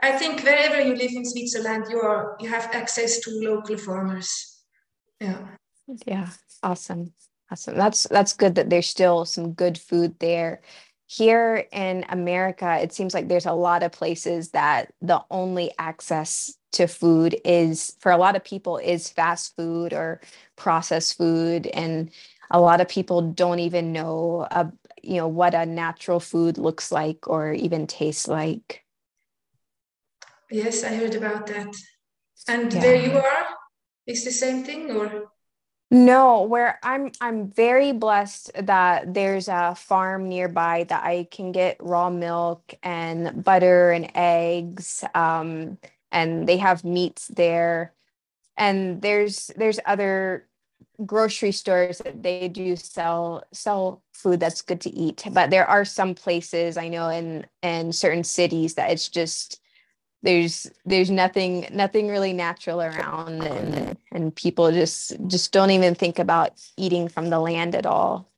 i 0.02 0.12
think 0.12 0.42
wherever 0.42 0.80
you 0.80 0.94
live 0.94 1.12
in 1.12 1.24
switzerland 1.24 1.84
you 1.88 1.98
are 1.98 2.36
you 2.40 2.48
have 2.48 2.68
access 2.74 3.20
to 3.20 3.30
local 3.42 3.78
farmers 3.78 4.60
yeah 5.20 5.46
yeah 6.06 6.28
awesome 6.62 7.12
awesome. 7.50 7.76
That's 7.76 8.04
that's 8.04 8.32
good 8.32 8.54
that 8.56 8.70
there's 8.70 8.88
still 8.88 9.24
some 9.24 9.52
good 9.52 9.78
food 9.78 10.18
there. 10.18 10.60
Here 11.06 11.66
in 11.70 12.04
america 12.08 12.78
it 12.80 12.92
seems 12.92 13.12
like 13.12 13.28
there's 13.28 13.46
a 13.46 13.52
lot 13.52 13.82
of 13.82 13.92
places 13.92 14.50
that 14.50 14.92
the 15.02 15.22
only 15.30 15.70
access 15.78 16.56
to 16.72 16.88
food 16.88 17.36
is 17.44 17.94
for 18.00 18.10
a 18.10 18.16
lot 18.16 18.36
of 18.36 18.42
people 18.42 18.78
is 18.78 19.10
fast 19.10 19.54
food 19.54 19.92
or 19.92 20.20
processed 20.56 21.16
food. 21.16 21.66
And 21.68 22.10
a 22.50 22.60
lot 22.60 22.80
of 22.80 22.88
people 22.88 23.20
don't 23.20 23.60
even 23.60 23.92
know 23.92 24.48
uh, 24.50 24.70
you 25.02 25.16
know 25.16 25.28
what 25.28 25.54
a 25.54 25.66
natural 25.66 26.20
food 26.20 26.56
looks 26.56 26.90
like 26.90 27.28
or 27.28 27.52
even 27.52 27.86
tastes 27.86 28.26
like. 28.26 28.82
Yes 30.50 30.84
i 30.84 30.94
heard 30.94 31.14
about 31.14 31.46
that. 31.48 31.74
And 32.48 32.72
yeah. 32.72 32.80
where 32.80 32.96
you 32.96 33.12
are. 33.18 33.46
Is 34.06 34.24
the 34.24 34.32
same 34.32 34.64
thing 34.64 34.90
or 34.90 35.32
no, 35.94 36.42
where 36.42 36.80
I'm 36.82 37.12
I'm 37.20 37.48
very 37.50 37.92
blessed 37.92 38.50
that 38.66 39.14
there's 39.14 39.46
a 39.46 39.76
farm 39.76 40.28
nearby 40.28 40.84
that 40.88 41.04
I 41.04 41.28
can 41.30 41.52
get 41.52 41.76
raw 41.80 42.10
milk 42.10 42.74
and 42.82 43.44
butter 43.44 43.92
and 43.92 44.10
eggs. 44.16 45.04
Um, 45.14 45.78
and 46.10 46.48
they 46.48 46.56
have 46.56 46.84
meats 46.84 47.28
there. 47.28 47.92
And 48.56 49.02
there's 49.02 49.52
there's 49.56 49.78
other 49.86 50.48
grocery 51.06 51.52
stores 51.52 51.98
that 51.98 52.24
they 52.24 52.48
do 52.48 52.74
sell 52.74 53.44
sell 53.52 54.02
food 54.12 54.40
that's 54.40 54.62
good 54.62 54.80
to 54.82 54.90
eat. 54.90 55.22
But 55.30 55.50
there 55.50 55.66
are 55.68 55.84
some 55.84 56.16
places 56.16 56.76
I 56.76 56.88
know 56.88 57.08
in 57.08 57.46
in 57.62 57.92
certain 57.92 58.24
cities 58.24 58.74
that 58.74 58.90
it's 58.90 59.08
just 59.08 59.60
there's 60.24 60.70
there's 60.84 61.10
nothing 61.10 61.68
nothing 61.70 62.08
really 62.08 62.32
natural 62.32 62.80
around 62.80 63.42
and 63.44 63.96
and 64.10 64.34
people 64.34 64.72
just 64.72 65.14
just 65.26 65.52
don't 65.52 65.70
even 65.70 65.94
think 65.94 66.18
about 66.18 66.52
eating 66.76 67.08
from 67.08 67.30
the 67.30 67.38
land 67.38 67.74
at 67.74 67.86
all. 67.86 68.28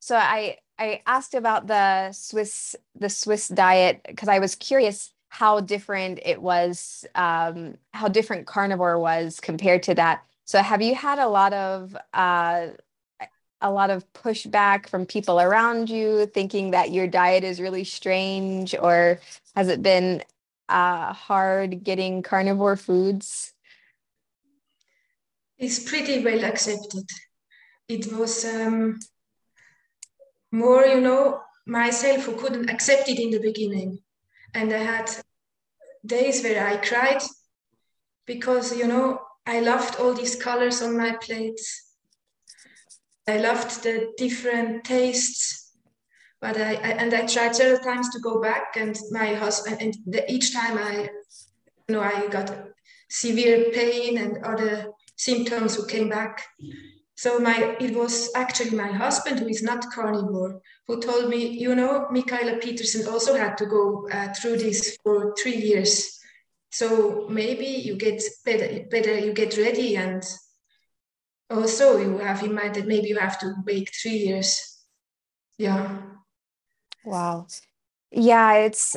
So 0.00 0.16
i 0.16 0.58
i 0.78 1.02
asked 1.06 1.34
about 1.34 1.66
the 1.66 2.12
swiss 2.12 2.76
the 2.94 3.08
swiss 3.08 3.48
diet 3.48 4.00
because 4.06 4.28
i 4.28 4.38
was 4.38 4.54
curious 4.54 5.12
how 5.32 5.60
different 5.60 6.20
it 6.26 6.42
was 6.42 7.06
um, 7.14 7.74
how 7.94 8.06
different 8.06 8.46
carnivore 8.46 8.98
was 8.98 9.40
compared 9.40 9.82
to 9.82 9.94
that. 9.94 10.22
So 10.44 10.60
have 10.60 10.82
you 10.82 10.94
had 10.94 11.18
a 11.18 11.26
lot 11.26 11.54
of 11.54 11.96
uh, 12.12 12.66
a 13.62 13.70
lot 13.70 13.88
of 13.88 14.04
pushback 14.12 14.90
from 14.90 15.06
people 15.06 15.40
around 15.40 15.88
you 15.88 16.26
thinking 16.26 16.72
that 16.72 16.92
your 16.92 17.06
diet 17.06 17.44
is 17.44 17.62
really 17.62 17.84
strange 17.84 18.74
or 18.78 19.20
has 19.56 19.68
it 19.68 19.82
been 19.82 20.22
uh, 20.72 21.12
hard 21.12 21.84
getting 21.84 22.22
carnivore 22.22 22.76
foods? 22.76 23.52
It's 25.58 25.78
pretty 25.78 26.24
well 26.24 26.44
accepted. 26.44 27.08
It 27.88 28.12
was 28.12 28.44
um, 28.44 28.98
more, 30.50 30.84
you 30.84 31.00
know, 31.00 31.42
myself 31.66 32.24
who 32.24 32.36
couldn't 32.36 32.70
accept 32.70 33.08
it 33.08 33.20
in 33.20 33.30
the 33.30 33.38
beginning. 33.38 33.98
And 34.54 34.72
I 34.72 34.78
had 34.78 35.10
days 36.04 36.42
where 36.42 36.66
I 36.66 36.78
cried 36.78 37.22
because, 38.26 38.76
you 38.76 38.86
know, 38.86 39.20
I 39.46 39.60
loved 39.60 40.00
all 40.00 40.14
these 40.14 40.36
colors 40.36 40.82
on 40.82 40.96
my 40.96 41.16
plates. 41.20 41.94
I 43.28 43.36
loved 43.36 43.82
the 43.82 44.12
different 44.16 44.84
tastes 44.84 45.61
but 46.42 46.56
I, 46.58 46.74
I, 46.74 46.90
and 47.02 47.14
I 47.14 47.24
tried 47.26 47.54
several 47.54 47.78
times 47.78 48.10
to 48.10 48.18
go 48.18 48.42
back, 48.42 48.76
and 48.76 48.98
my 49.12 49.34
husband 49.34 49.80
and 49.80 49.96
the, 50.04 50.30
each 50.30 50.52
time 50.52 50.76
I, 50.76 51.08
you 51.88 51.94
know, 51.94 52.00
I 52.00 52.26
got 52.26 52.50
severe 53.08 53.70
pain 53.70 54.18
and 54.18 54.44
other 54.44 54.88
symptoms 55.16 55.76
who 55.76 55.86
came 55.86 56.08
back. 56.08 56.42
So 57.14 57.38
my 57.38 57.76
it 57.78 57.94
was 57.94 58.32
actually 58.34 58.70
my 58.76 58.90
husband 58.90 59.38
who 59.38 59.46
is 59.46 59.62
not 59.62 59.92
carnivore 59.92 60.60
who 60.88 61.00
told 61.00 61.28
me, 61.28 61.46
you 61.46 61.76
know, 61.76 62.08
Mikhaila 62.10 62.60
Peterson 62.60 63.06
also 63.06 63.36
had 63.36 63.56
to 63.58 63.66
go 63.66 64.08
uh, 64.12 64.34
through 64.34 64.56
this 64.56 64.98
for 65.04 65.34
three 65.40 65.56
years. 65.56 66.18
So 66.72 67.28
maybe 67.28 67.66
you 67.66 67.96
get 67.96 68.20
better, 68.44 68.84
better 68.90 69.16
you 69.16 69.32
get 69.32 69.56
ready, 69.56 69.96
and 69.96 70.24
also 71.48 71.98
you 71.98 72.18
have 72.18 72.42
in 72.42 72.54
mind 72.54 72.74
that 72.74 72.88
maybe 72.88 73.08
you 73.08 73.18
have 73.18 73.38
to 73.40 73.54
wait 73.64 73.90
three 74.02 74.16
years. 74.16 74.84
Yeah. 75.58 76.11
Wow. 77.04 77.46
Yeah, 78.10 78.54
it's, 78.54 78.96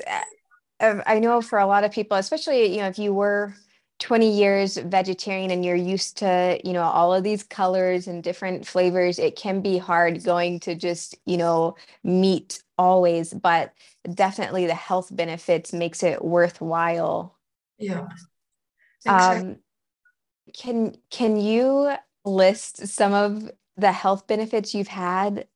uh, 0.79 1.01
I 1.05 1.19
know 1.19 1.41
for 1.41 1.59
a 1.59 1.67
lot 1.67 1.83
of 1.83 1.91
people, 1.91 2.17
especially, 2.17 2.67
you 2.74 2.79
know, 2.79 2.88
if 2.88 3.00
you 3.00 3.13
were 3.13 3.55
20 4.00 4.38
years 4.38 4.77
vegetarian 4.77 5.51
and 5.51 5.65
you're 5.65 5.75
used 5.75 6.17
to, 6.19 6.59
you 6.65 6.74
know, 6.74 6.83
all 6.83 7.13
of 7.13 7.24
these 7.24 7.43
colors 7.43 8.07
and 8.07 8.24
different 8.24 8.67
flavors, 8.67 9.19
it 9.19 9.35
can 9.38 9.62
be 9.62 9.77
hard 9.77 10.24
going 10.24 10.59
to 10.62 10.75
just, 10.75 11.15
you 11.25 11.38
know, 11.38 11.75
meat 12.03 12.62
always, 12.77 13.33
but 13.33 13.74
definitely 14.13 14.67
the 14.67 14.75
health 14.75 15.15
benefits 15.15 15.74
makes 15.74 16.03
it 16.03 16.24
worthwhile. 16.24 17.38
Yeah. 17.77 18.07
Exactly. 19.05 19.43
Um, 19.53 19.57
can 20.53 20.95
can 21.09 21.38
you 21.38 21.93
list 22.25 22.88
some 22.88 23.13
of 23.13 23.51
the 23.77 23.91
health 23.91 24.27
benefits 24.27 24.74
you've 24.74 24.88
had 24.88 25.47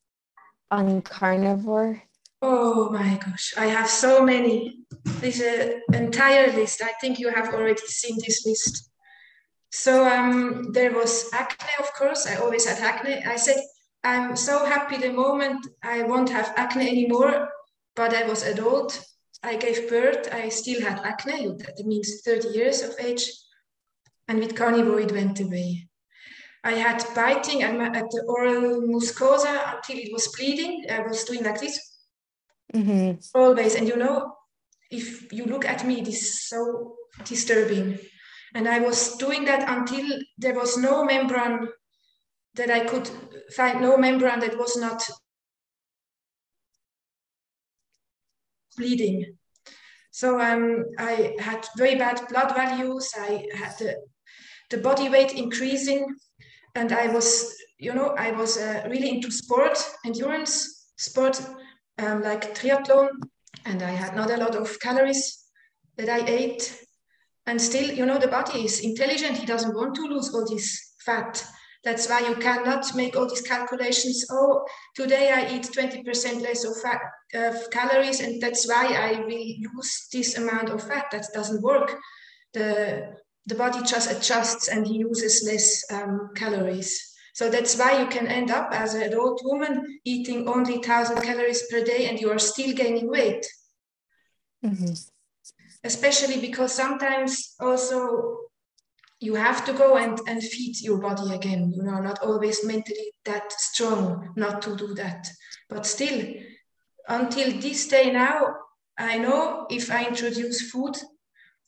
on 0.72 1.02
carnivore? 1.04 2.04
Oh 2.42 2.90
my 2.90 3.20
gosh, 3.24 3.54
I 3.58 3.66
have 3.66 3.90
so 3.90 4.24
many. 4.24 4.80
This 5.20 5.42
an 5.42 5.82
entire 5.94 6.52
list. 6.54 6.82
I 6.82 6.94
think 7.02 7.20
you 7.20 7.30
have 7.30 7.54
already 7.54 7.86
seen 7.86 8.18
this 8.26 8.46
list. 8.46 8.90
So 9.72 10.08
um, 10.08 10.72
there 10.72 10.94
was 10.94 11.30
acne, 11.34 11.74
of 11.80 11.94
course. 11.94 12.26
I 12.26 12.36
always 12.36 12.66
had 12.66 12.80
acne. 12.80 13.24
I 13.26 13.36
said, 13.36 13.58
I'm 14.04 14.38
so 14.38 14.66
happy 14.66 14.98
the 14.98 15.12
moment 15.12 15.68
I 15.84 16.04
won't 16.04 16.30
have 16.30 16.54
acne 16.56 16.88
anymore, 16.88 17.50
but 17.96 18.14
I 18.14 18.26
was 18.28 18.44
adult. 18.44 19.04
I 19.44 19.58
gave 19.58 19.90
birth. 19.90 20.34
I 20.34 20.48
still 20.48 20.82
had 20.82 21.00
acne. 21.04 21.48
That 21.48 21.86
means 21.86 22.22
30 22.22 22.50
years 22.50 22.82
of 22.82 22.96
age. 23.00 23.30
And 24.30 24.40
with 24.40 24.56
carnivore, 24.56 25.02
it 25.02 25.12
went 25.12 25.42
away. 25.42 25.90
I 26.64 26.74
had 26.74 27.04
biting 27.16 27.64
at, 27.64 27.76
my, 27.78 27.88
at 27.88 28.10
the 28.12 28.24
oral 28.28 28.82
mucosa 28.82 29.76
until 29.76 29.98
it 29.98 30.12
was 30.14 30.28
bleeding. 30.30 30.86
I 30.90 31.02
was 31.02 31.24
doing 31.26 31.44
like 31.44 31.60
this 31.60 31.89
mm-hmm. 32.74 33.20
always. 33.34 33.76
And 33.76 33.88
you 33.88 33.98
know, 33.98 34.36
if 34.92 35.32
you 35.32 35.46
look 35.46 35.66
at 35.66 35.86
me, 35.86 36.02
it 36.02 36.08
is 36.08 36.48
so 36.48 36.96
disturbing. 37.26 38.00
And 38.54 38.68
I 38.68 38.80
was 38.80 39.16
doing 39.18 39.46
that 39.46 39.70
until 39.70 40.20
there 40.38 40.56
was 40.56 40.78
no 40.78 41.06
membrane 41.06 41.68
that 42.56 42.72
I 42.72 42.86
could 42.86 43.10
find, 43.56 43.82
no 43.82 43.98
membrane 43.98 44.40
that 44.40 44.58
was 44.58 44.76
not 44.76 45.08
bleeding. 48.76 49.38
So 50.12 50.40
um, 50.40 50.86
I 50.98 51.36
had 51.40 51.68
very 51.78 51.96
bad 51.96 52.22
blood 52.30 52.56
values. 52.56 53.14
I 53.18 53.48
had 53.54 53.78
the, 53.78 53.96
the 54.70 54.78
body 54.78 55.10
weight 55.10 55.34
increasing, 55.34 56.08
and 56.76 56.92
I 56.92 57.08
was, 57.08 57.56
you 57.78 57.94
know, 57.94 58.16
I 58.18 58.32
was 58.32 58.58
uh, 58.58 58.88
really 58.90 59.10
into 59.10 59.32
sport, 59.32 59.78
endurance 60.06 60.92
sport, 60.98 61.40
um, 62.00 62.22
like 62.24 62.56
triathlon, 62.56 63.10
and 63.66 63.82
I 63.82 63.92
had 63.92 64.16
not 64.16 64.32
a 64.32 64.38
lot 64.38 64.56
of 64.56 64.80
calories 64.80 65.40
that 65.98 66.10
I 66.10 66.26
ate. 66.28 66.86
And 67.46 67.62
still, 67.62 67.92
you 67.92 68.06
know, 68.06 68.18
the 68.20 68.28
body 68.28 68.66
is 68.66 68.82
intelligent. 68.82 69.38
He 69.38 69.46
doesn't 69.46 69.76
want 69.76 69.96
to 69.96 70.04
lose 70.04 70.34
all 70.34 70.48
this 70.48 70.94
fat. 71.06 71.46
That's 71.84 72.10
why 72.10 72.20
you 72.20 72.36
cannot 72.36 72.94
make 72.96 73.16
all 73.16 73.28
these 73.28 73.42
calculations. 73.42 74.26
Oh, 74.30 74.66
today 74.96 75.32
I 75.32 75.56
eat 75.56 75.64
20% 75.64 76.42
less 76.42 76.66
of 76.66 76.80
fat, 76.82 77.00
of 77.34 77.70
calories, 77.72 78.20
and 78.20 78.42
that's 78.42 78.68
why 78.68 78.88
I 78.88 79.22
will 79.22 79.54
lose 79.74 80.08
this 80.12 80.38
amount 80.38 80.70
of 80.70 80.86
fat. 80.86 81.06
That 81.12 81.28
doesn't 81.34 81.62
work. 81.62 81.98
The 82.54 83.16
the 83.46 83.56
body 83.56 83.82
just 83.82 84.12
adjusts 84.12 84.68
and 84.68 84.86
he 84.86 85.00
uses 85.00 85.44
less 85.44 85.84
um, 85.92 86.30
calories. 86.36 87.09
So 87.40 87.50
that's 87.50 87.78
why 87.78 88.02
you 88.02 88.08
can 88.08 88.28
end 88.28 88.52
up 88.52 88.74
as 88.74 88.96
an 88.96 89.04
adult 89.04 89.40
woman 89.46 90.02
eating 90.04 90.50
only 90.50 90.74
1000 90.74 91.22
calories 91.22 91.64
per 91.72 91.82
day 91.86 92.10
and 92.10 92.20
you 92.20 92.30
are 92.32 92.38
still 92.38 92.76
gaining 92.76 93.10
weight. 93.10 93.48
Mm-hmm. 94.66 94.92
Especially 95.86 96.42
because 96.42 96.74
sometimes 96.74 97.56
also 97.62 98.40
you 99.22 99.36
have 99.36 99.64
to 99.68 99.72
go 99.72 99.96
and, 99.96 100.20
and 100.28 100.44
feed 100.44 100.82
your 100.82 100.98
body 100.98 101.34
again. 101.34 101.72
You 101.74 101.84
know, 101.84 102.02
not 102.02 102.20
always 102.22 102.66
mentally 102.66 103.14
that 103.24 103.50
strong 103.54 104.34
not 104.36 104.62
to 104.64 104.76
do 104.76 104.94
that. 104.96 105.26
But 105.70 105.86
still, 105.86 106.34
until 107.08 107.58
this 107.62 107.88
day 107.88 108.12
now, 108.12 108.54
I 108.98 109.18
know 109.18 109.66
if 109.70 109.90
I 109.90 110.10
introduce 110.10 110.70
food 110.70 110.98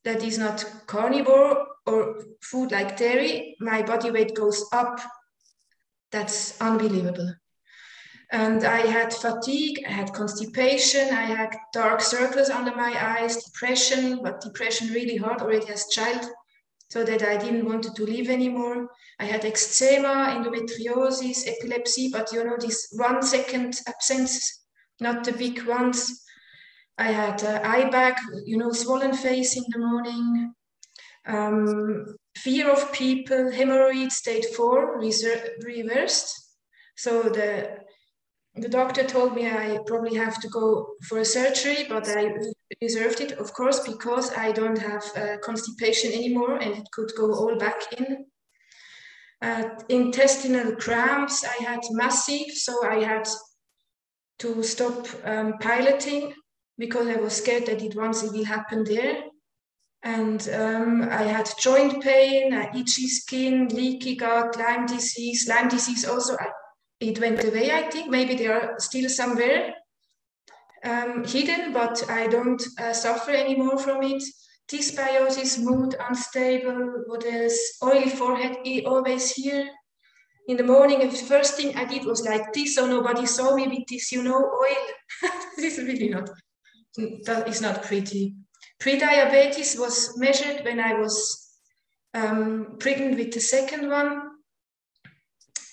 that 0.04 0.22
is 0.22 0.38
not 0.38 0.66
carnivore 0.88 1.66
or 1.86 2.26
food 2.42 2.74
like 2.74 2.98
dairy, 2.98 3.56
my 3.62 3.84
body 3.84 4.12
weight 4.12 4.36
goes 4.36 4.66
up. 4.74 5.00
That's 6.12 6.60
unbelievable. 6.60 7.36
And 8.32 8.64
I 8.64 8.82
had 8.88 9.14
fatigue, 9.14 9.84
I 9.86 9.92
had 9.92 10.14
constipation, 10.14 11.10
I 11.10 11.24
had 11.24 11.54
dark 11.74 12.00
circles 12.00 12.50
under 12.50 12.74
my 12.74 12.96
eyes, 12.98 13.44
depression, 13.44 14.22
but 14.24 14.40
depression 14.40 14.88
really 14.90 15.18
hard 15.18 15.42
already 15.42 15.68
as 15.68 15.88
child, 15.88 16.26
so 16.90 17.04
that 17.04 17.24
I 17.24 17.36
didn't 17.38 17.66
want 17.66 17.84
to 17.84 18.04
live 18.04 18.30
anymore. 18.30 18.90
I 19.20 19.26
had 19.26 19.44
eczema, 19.44 20.34
endometriosis, 20.36 21.46
epilepsy, 21.46 22.10
but 22.12 22.32
you 22.32 22.44
know, 22.44 22.56
these 22.58 22.88
one 22.94 23.22
second 23.22 23.80
absence, 23.86 24.64
not 25.02 25.26
the 25.26 25.34
big 25.34 25.64
ones. 25.64 26.24
I 26.98 27.12
had 27.12 27.44
uh, 27.44 27.60
eye 27.64 27.90
bag, 27.90 28.16
you 28.46 28.58
know, 28.58 28.72
swollen 28.72 29.14
face 29.14 29.58
in 29.58 29.64
the 29.70 29.80
morning, 29.80 30.54
um, 31.26 32.16
fear 32.36 32.70
of 32.70 32.92
people, 32.92 33.52
hemorrhoid 33.52 34.12
state 34.12 34.46
four 34.56 35.00
reversed. 35.00 36.56
So 36.96 37.24
the 37.24 37.82
the 38.56 38.68
doctor 38.68 39.04
told 39.04 39.34
me 39.34 39.48
I 39.48 39.80
probably 39.86 40.18
have 40.18 40.42
to 40.42 40.50
go 40.50 40.96
for 41.08 41.20
a 41.20 41.26
surgery, 41.26 41.86
but 41.88 42.08
I 42.10 42.34
reserved 42.82 43.22
it, 43.22 43.32
of 43.34 43.54
course, 43.54 43.80
because 43.88 44.34
I 44.34 44.52
don't 44.52 44.78
have 44.78 45.04
uh, 45.16 45.38
constipation 45.42 46.12
anymore 46.12 46.58
and 46.58 46.76
it 46.76 46.88
could 46.92 47.12
go 47.18 47.34
all 47.34 47.56
back 47.58 47.82
in. 47.98 48.26
Uh, 49.42 49.70
intestinal 49.88 50.76
cramps, 50.76 51.46
I 51.46 51.64
had 51.64 51.80
massive, 51.92 52.52
so 52.54 52.86
I 52.86 53.04
had 53.04 53.28
to 54.40 54.62
stop 54.64 55.08
um, 55.24 55.54
piloting 55.60 56.34
because 56.78 57.08
I 57.08 57.16
was 57.16 57.34
scared 57.34 57.68
that 57.68 57.82
it 57.82 57.96
once 57.96 58.22
it 58.22 58.34
will 58.34 58.46
happen 58.46 58.84
there. 58.84 59.24
And 60.04 60.50
um, 60.54 61.04
I 61.12 61.24
had 61.24 61.50
joint 61.60 62.02
pain, 62.02 62.54
uh, 62.54 62.72
itchy 62.76 63.08
skin, 63.08 63.68
leaky 63.68 64.16
gut, 64.16 64.58
Lyme 64.58 64.88
disease. 64.88 65.48
Lyme 65.48 65.70
disease 65.70 66.06
also, 66.06 66.36
I 66.40 66.48
it 67.02 67.20
went 67.20 67.44
away, 67.44 67.72
I 67.72 67.90
think. 67.90 68.10
Maybe 68.10 68.36
they 68.36 68.48
are 68.48 68.76
still 68.78 69.10
somewhere 69.10 69.74
um, 70.84 71.24
hidden, 71.26 71.74
but 71.74 72.10
I 72.10 72.28
don't 72.28 72.62
uh, 72.80 72.94
suffer 72.94 73.32
anymore 73.32 73.78
from 73.80 74.04
it. 74.04 74.24
Dysbiosis, 74.72 75.60
mood 75.60 75.96
unstable, 76.00 77.04
what 77.08 77.26
else? 77.26 77.58
Oily 77.84 78.10
forehead, 78.10 78.58
always 78.86 79.32
here. 79.32 79.68
In 80.48 80.58
the 80.58 80.64
morning, 80.64 81.00
the 81.00 81.10
first 81.10 81.56
thing 81.56 81.76
I 81.76 81.86
did 81.86 82.06
was 82.06 82.26
like 82.26 82.54
this, 82.54 82.76
so 82.76 82.86
nobody 82.86 83.26
saw 83.26 83.56
me 83.56 83.68
with 83.68 83.88
this, 83.90 84.12
you 84.12 84.24
know, 84.24 84.38
oil. 84.38 85.32
this 85.58 85.78
is 85.78 85.86
really 85.86 86.10
not, 86.10 86.30
that 87.26 87.48
is 87.48 87.62
not 87.62 87.84
pretty. 87.84 88.36
Pre-diabetes 88.82 89.78
was 89.78 90.18
measured 90.18 90.66
when 90.66 90.80
I 90.80 90.96
was 90.96 91.56
um, 92.16 92.78
pregnant 92.80 93.16
with 93.16 93.32
the 93.32 93.40
second 93.40 93.88
one 93.88 94.32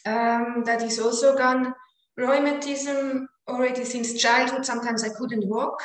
um, 0.04 0.62
that 0.66 0.82
is 0.82 0.98
also 1.00 1.34
gone. 1.34 1.74
Rheumatism 2.18 3.26
already 3.48 3.86
since 3.86 4.20
childhood. 4.20 4.66
Sometimes 4.66 5.04
I 5.04 5.08
couldn't 5.08 5.48
walk. 5.48 5.82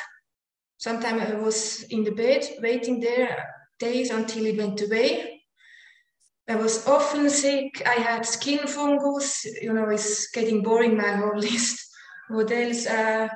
Sometimes 0.76 1.22
I 1.22 1.34
was 1.36 1.84
in 1.84 2.04
the 2.04 2.10
bed 2.10 2.46
waiting 2.60 3.00
there 3.00 3.48
days 3.78 4.10
until 4.10 4.44
it 4.44 4.58
went 4.58 4.82
away. 4.82 5.42
I 6.46 6.56
was 6.56 6.86
often 6.86 7.30
sick. 7.30 7.82
I 7.86 7.94
had 7.94 8.26
skin 8.26 8.66
fungus. 8.66 9.46
You 9.62 9.72
know, 9.72 9.88
it's 9.88 10.30
getting 10.30 10.62
boring 10.62 10.94
my 10.94 11.12
whole 11.16 11.38
list. 11.38 11.80
What 12.28 12.50
else? 12.50 12.86
Uh, 12.86 13.28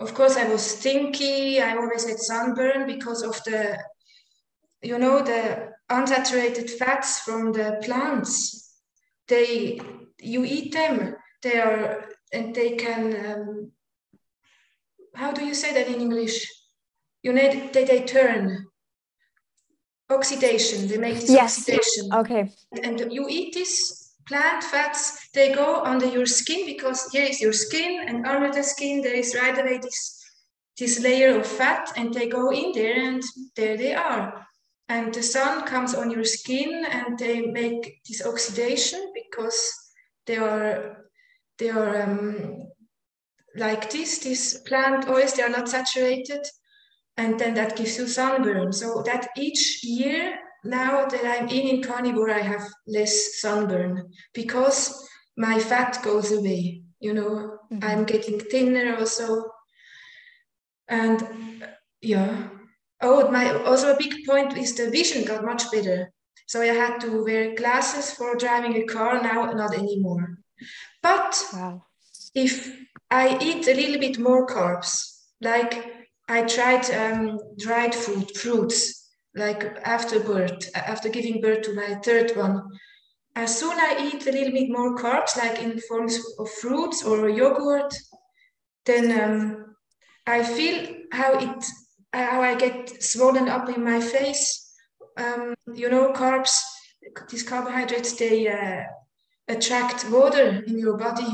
of 0.00 0.14
course, 0.14 0.36
I 0.36 0.48
was 0.48 0.62
stinky. 0.62 1.60
I 1.60 1.76
always 1.76 2.08
had 2.08 2.18
sunburn 2.18 2.86
because 2.86 3.22
of 3.22 3.42
the, 3.44 3.78
you 4.82 4.98
know, 4.98 5.22
the 5.22 5.68
unsaturated 5.90 6.70
fats 6.70 7.20
from 7.20 7.52
the 7.52 7.78
plants. 7.84 8.74
They 9.28 9.80
you 10.18 10.44
eat 10.44 10.72
them. 10.72 11.14
They 11.42 11.58
are 11.58 12.08
and 12.32 12.54
they 12.54 12.76
can 12.76 13.02
um, 13.26 13.72
how 15.14 15.32
do 15.32 15.44
you 15.44 15.54
say 15.54 15.74
that 15.74 15.88
in 15.88 16.00
english? 16.00 16.46
You 17.22 17.32
need 17.32 17.72
they, 17.72 17.84
they 17.84 18.04
turn. 18.04 18.66
Oxidation. 20.08 20.88
They 20.88 20.96
make 20.96 21.20
this 21.20 21.30
yes. 21.30 21.58
oxidation. 21.58 22.12
Okay. 22.12 22.50
And 22.82 23.12
you 23.12 23.26
eat 23.28 23.54
this 23.54 23.99
plant 24.26 24.62
fats 24.62 25.28
they 25.34 25.52
go 25.54 25.82
under 25.84 26.06
your 26.06 26.26
skin 26.26 26.66
because 26.66 27.08
here 27.10 27.24
is 27.24 27.40
your 27.40 27.52
skin 27.52 28.08
and 28.08 28.26
under 28.26 28.52
the 28.52 28.62
skin 28.62 29.02
there 29.02 29.14
is 29.14 29.34
right 29.34 29.58
away 29.58 29.78
this 29.78 30.20
this 30.80 30.98
layer 31.00 31.38
of 31.38 31.46
fat 31.46 31.92
and 31.96 32.12
they 32.12 32.28
go 32.28 32.50
in 32.50 32.72
there 32.72 32.96
and 32.96 33.22
there 33.54 33.76
they 33.76 33.94
are. 33.94 34.46
And 34.88 35.14
the 35.14 35.22
sun 35.22 35.66
comes 35.66 35.94
on 35.94 36.10
your 36.10 36.24
skin 36.24 36.84
and 36.90 37.16
they 37.18 37.42
make 37.42 38.00
this 38.08 38.26
oxidation 38.26 39.12
because 39.14 39.72
they 40.26 40.38
are 40.38 41.04
they 41.58 41.68
are 41.68 42.02
um, 42.02 42.66
like 43.54 43.90
this 43.90 44.18
these 44.18 44.58
plant 44.62 45.06
oils 45.08 45.34
they 45.34 45.42
are 45.42 45.50
not 45.50 45.68
saturated 45.68 46.44
and 47.16 47.38
then 47.38 47.54
that 47.54 47.76
gives 47.76 47.98
you 47.98 48.08
sunburn. 48.08 48.72
So 48.72 49.02
that 49.04 49.28
each 49.36 49.84
year 49.84 50.38
now 50.64 51.06
that 51.06 51.24
i'm 51.24 51.48
eating 51.48 51.82
carnivore 51.82 52.30
i 52.30 52.40
have 52.40 52.66
less 52.86 53.40
sunburn 53.40 54.10
because 54.34 55.08
my 55.36 55.58
fat 55.58 55.98
goes 56.02 56.32
away 56.32 56.82
you 57.00 57.14
know 57.14 57.58
mm-hmm. 57.72 57.78
i'm 57.82 58.04
getting 58.04 58.38
thinner 58.38 58.96
also 58.96 59.44
and 60.88 61.26
yeah 62.00 62.48
Oh, 63.02 63.30
my 63.30 63.50
also 63.64 63.94
a 63.94 63.96
big 63.96 64.26
point 64.26 64.56
is 64.58 64.74
the 64.74 64.90
vision 64.90 65.24
got 65.24 65.44
much 65.44 65.70
better. 65.72 66.12
So 66.46 66.60
I 66.60 66.66
had 66.66 66.98
to 67.00 67.24
wear 67.24 67.54
glasses 67.54 68.10
for 68.12 68.36
driving 68.36 68.76
a 68.76 68.84
car. 68.84 69.22
Now 69.22 69.50
not 69.52 69.74
anymore. 69.74 70.38
But 71.02 71.42
wow. 71.52 71.84
if 72.34 72.70
I 73.10 73.38
eat 73.40 73.66
a 73.68 73.74
little 73.74 73.98
bit 73.98 74.18
more 74.18 74.46
carbs, 74.46 75.20
like 75.40 75.86
I 76.28 76.42
tried 76.42 76.90
um, 76.90 77.38
dried 77.58 77.94
fruit, 77.94 78.36
fruits, 78.36 78.99
like 79.34 79.64
after 79.84 80.20
birth, 80.20 80.70
after 80.74 81.08
giving 81.08 81.40
birth 81.40 81.62
to 81.62 81.74
my 81.74 81.94
third 82.04 82.36
one. 82.36 82.62
As 83.36 83.58
soon 83.58 83.78
I 83.78 84.10
eat 84.12 84.26
a 84.26 84.32
little 84.32 84.52
bit 84.52 84.70
more 84.70 84.96
carbs, 84.96 85.36
like 85.36 85.62
in 85.62 85.78
forms 85.80 86.18
of 86.38 86.50
fruits 86.50 87.04
or 87.04 87.28
yogurt, 87.28 87.94
then 88.86 89.20
um, 89.20 89.76
I 90.26 90.42
feel 90.42 90.96
how 91.12 91.38
it 91.38 91.64
how 92.12 92.42
I 92.42 92.56
get 92.56 93.02
swollen 93.02 93.48
up 93.48 93.68
in 93.68 93.84
my 93.84 94.00
face. 94.00 94.74
Um, 95.16 95.54
you 95.74 95.88
know, 95.88 96.12
carbs, 96.12 96.50
these 97.30 97.44
carbohydrates, 97.44 98.14
they 98.16 98.48
uh, 98.48 98.82
attract 99.48 100.10
water 100.10 100.62
in 100.66 100.78
your 100.78 100.96
body. 100.96 101.32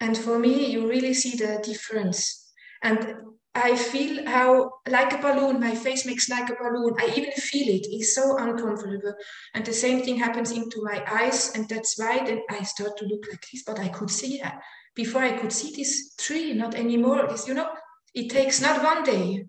And 0.00 0.16
for 0.16 0.38
me, 0.38 0.70
you 0.70 0.88
really 0.88 1.14
see 1.14 1.36
the 1.36 1.60
difference. 1.62 2.52
And 2.82 3.16
I 3.58 3.76
feel 3.76 4.26
how, 4.26 4.72
like 4.88 5.12
a 5.12 5.18
balloon, 5.18 5.60
my 5.60 5.74
face 5.74 6.06
makes 6.06 6.28
like 6.28 6.48
a 6.50 6.56
balloon. 6.56 6.94
I 6.98 7.12
even 7.16 7.32
feel 7.32 7.68
it. 7.74 7.86
It's 7.90 8.14
so 8.14 8.36
uncomfortable. 8.38 9.14
And 9.54 9.64
the 9.64 9.72
same 9.72 10.02
thing 10.02 10.16
happens 10.16 10.50
into 10.52 10.82
my 10.82 11.04
eyes. 11.10 11.52
And 11.54 11.68
that's 11.68 11.98
why 11.98 12.24
then 12.24 12.42
I 12.50 12.62
start 12.62 12.96
to 12.98 13.04
look 13.04 13.26
like 13.30 13.44
this. 13.52 13.62
But 13.64 13.78
I 13.78 13.88
could 13.88 14.10
see 14.10 14.40
that. 14.42 14.60
Before 14.94 15.22
I 15.22 15.36
could 15.38 15.52
see 15.52 15.74
this 15.74 16.14
tree, 16.16 16.54
not 16.54 16.74
anymore. 16.74 17.26
This, 17.28 17.46
you 17.46 17.54
know, 17.54 17.68
it 18.14 18.30
takes 18.30 18.60
not 18.60 18.82
one 18.82 19.04
day, 19.04 19.46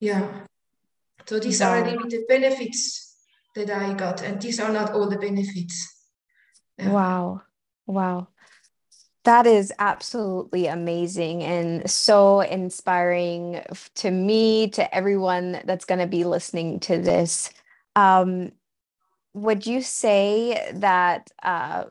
yeah. 0.00 0.46
So 1.26 1.38
these 1.38 1.60
wow. 1.60 1.80
are 1.80 1.82
the 1.82 2.24
benefits 2.28 3.16
that 3.54 3.70
I 3.70 3.94
got, 3.94 4.22
and 4.22 4.40
these 4.40 4.60
are 4.60 4.72
not 4.72 4.92
all 4.92 5.08
the 5.08 5.18
benefits. 5.18 5.76
Yeah. 6.76 6.90
Wow. 6.90 7.42
Wow. 7.86 8.28
That 9.24 9.46
is 9.46 9.72
absolutely 9.78 10.66
amazing 10.66 11.42
and 11.42 11.90
so 11.90 12.40
inspiring 12.40 13.62
to 13.96 14.10
me, 14.10 14.68
to 14.70 14.94
everyone 14.94 15.62
that's 15.64 15.86
going 15.86 16.00
to 16.00 16.06
be 16.06 16.24
listening 16.24 16.80
to 16.80 16.98
this. 16.98 17.50
Um, 17.96 18.52
would 19.34 19.66
you 19.66 19.82
say 19.82 20.72
that 20.74 21.30
uh, 21.42 21.84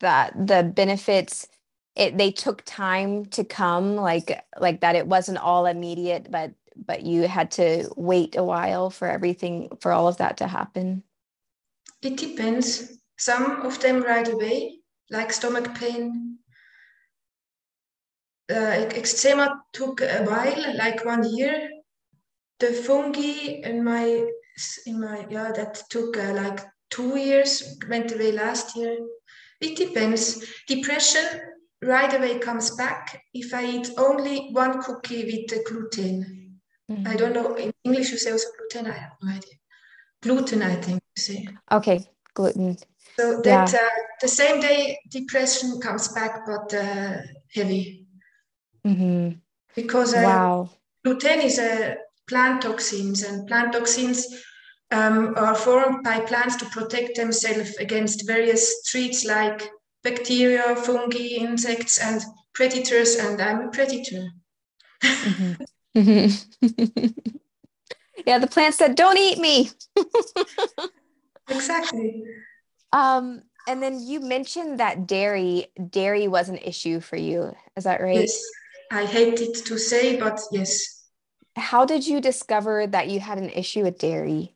that 0.00 0.34
the 0.46 0.62
benefits 0.64 1.48
it 1.96 2.16
they 2.18 2.30
took 2.30 2.62
time 2.64 3.26
to 3.26 3.44
come, 3.44 3.96
like 3.96 4.42
like 4.60 4.80
that 4.80 4.96
it 4.96 5.06
wasn't 5.06 5.38
all 5.38 5.66
immediate, 5.66 6.30
but 6.30 6.52
but 6.76 7.02
you 7.02 7.28
had 7.28 7.50
to 7.52 7.90
wait 7.96 8.36
a 8.36 8.44
while 8.44 8.90
for 8.90 9.08
everything 9.08 9.68
for 9.80 9.92
all 9.92 10.08
of 10.08 10.16
that 10.18 10.36
to 10.38 10.46
happen 10.46 11.02
it 12.02 12.16
depends 12.16 12.98
some 13.18 13.62
of 13.62 13.80
them 13.80 14.02
right 14.02 14.28
away 14.28 14.77
like 15.10 15.32
stomach 15.32 15.74
pain 15.78 16.38
uh, 18.50 18.88
eczema 19.00 19.62
took 19.72 20.00
a 20.00 20.24
while 20.24 20.76
like 20.76 21.04
one 21.04 21.24
year 21.36 21.68
the 22.60 22.72
fungi 22.72 23.60
in 23.62 23.84
my 23.84 24.24
in 24.86 25.00
my 25.00 25.26
yeah 25.30 25.52
that 25.52 25.82
took 25.90 26.16
uh, 26.16 26.32
like 26.32 26.60
two 26.90 27.16
years 27.16 27.78
went 27.88 28.12
away 28.12 28.32
last 28.32 28.76
year 28.76 28.96
it 29.60 29.76
depends 29.76 30.44
depression 30.66 31.24
right 31.82 32.12
away 32.14 32.38
comes 32.38 32.70
back 32.76 33.22
if 33.34 33.54
i 33.54 33.64
eat 33.64 33.88
only 33.98 34.48
one 34.52 34.82
cookie 34.82 35.24
with 35.24 35.46
the 35.48 35.62
gluten 35.68 36.38
Mm-hmm. 36.90 37.06
I 37.06 37.16
don't 37.16 37.34
know. 37.34 37.54
In 37.54 37.72
English, 37.84 38.10
you 38.10 38.18
say 38.18 38.32
also 38.32 38.48
gluten. 38.56 38.90
I 38.90 38.96
have 38.96 39.12
no 39.22 39.30
idea. 39.30 39.56
gluten, 40.22 40.62
I 40.62 40.74
think. 40.76 41.02
You 41.16 41.22
see. 41.22 41.48
Okay, 41.70 42.06
gluten. 42.38 42.76
So 43.18 43.40
that 43.42 43.72
yeah. 43.72 43.78
uh, 43.78 43.88
the 44.20 44.28
same 44.28 44.60
day 44.60 44.98
depression 45.10 45.80
comes 45.80 46.08
back, 46.08 46.46
but 46.46 46.72
uh, 46.72 47.16
heavy. 47.52 48.06
Mm-hmm. 48.86 49.30
Because 49.74 50.14
uh, 50.14 50.22
wow. 50.24 50.70
gluten 51.04 51.40
is 51.40 51.58
a 51.58 51.96
plant 52.28 52.62
toxins, 52.62 53.24
and 53.24 53.46
plant 53.48 53.72
toxins 53.72 54.24
um, 54.92 55.34
are 55.36 55.56
formed 55.56 56.04
by 56.04 56.20
plants 56.20 56.56
to 56.56 56.66
protect 56.66 57.16
themselves 57.16 57.74
against 57.76 58.26
various 58.26 58.88
threats 58.88 59.24
like 59.24 59.68
bacteria, 60.04 60.76
fungi, 60.76 61.38
insects, 61.40 61.98
and 61.98 62.22
predators. 62.54 63.16
And 63.16 63.40
I'm 63.40 63.68
a 63.68 63.70
predator. 63.70 64.28
Mm-hmm. 65.02 65.62
yeah, 68.26 68.38
the 68.38 68.46
plants 68.46 68.76
that 68.76 68.96
don't 68.96 69.18
eat 69.18 69.38
me. 69.38 69.70
exactly. 71.48 72.24
Um, 72.92 73.42
and 73.66 73.82
then 73.82 74.00
you 74.00 74.20
mentioned 74.20 74.80
that 74.80 75.06
dairy 75.06 75.66
dairy 75.90 76.26
was 76.28 76.48
an 76.48 76.58
issue 76.58 77.00
for 77.00 77.16
you. 77.16 77.54
Is 77.76 77.84
that 77.84 78.00
right? 78.00 78.20
Yes. 78.20 78.42
I 78.90 79.04
hate 79.04 79.40
it 79.40 79.66
to 79.66 79.78
say, 79.78 80.18
but 80.18 80.40
yes. 80.50 81.04
How 81.56 81.84
did 81.84 82.06
you 82.06 82.20
discover 82.20 82.86
that 82.86 83.08
you 83.08 83.20
had 83.20 83.38
an 83.38 83.50
issue 83.50 83.82
with 83.82 83.98
dairy? 83.98 84.54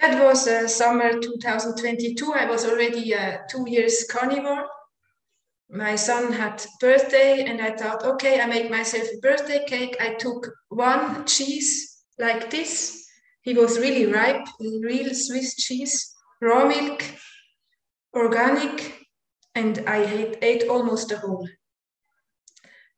That 0.00 0.22
was 0.22 0.46
uh, 0.48 0.66
summer 0.66 1.18
2022. 1.20 2.32
I 2.34 2.46
was 2.46 2.66
already 2.66 3.14
uh, 3.14 3.38
two 3.48 3.64
years 3.68 4.04
carnivore. 4.10 4.66
My 5.70 5.96
son 5.96 6.32
had 6.32 6.64
birthday, 6.80 7.44
and 7.44 7.60
I 7.60 7.74
thought, 7.74 8.04
okay, 8.04 8.40
I 8.40 8.46
make 8.46 8.70
myself 8.70 9.04
a 9.04 9.20
birthday 9.20 9.64
cake. 9.66 9.96
I 10.00 10.14
took 10.14 10.50
one 10.68 11.24
cheese 11.26 12.02
like 12.18 12.50
this. 12.50 13.03
He 13.44 13.54
was 13.54 13.78
really 13.78 14.06
ripe, 14.06 14.46
real 14.60 15.14
Swiss 15.14 15.54
cheese, 15.54 16.14
raw 16.40 16.66
milk, 16.66 17.04
organic, 18.14 19.08
and 19.54 19.84
I 19.86 20.04
ate, 20.04 20.38
ate 20.42 20.68
almost 20.68 21.10
the 21.10 21.18
whole. 21.18 21.48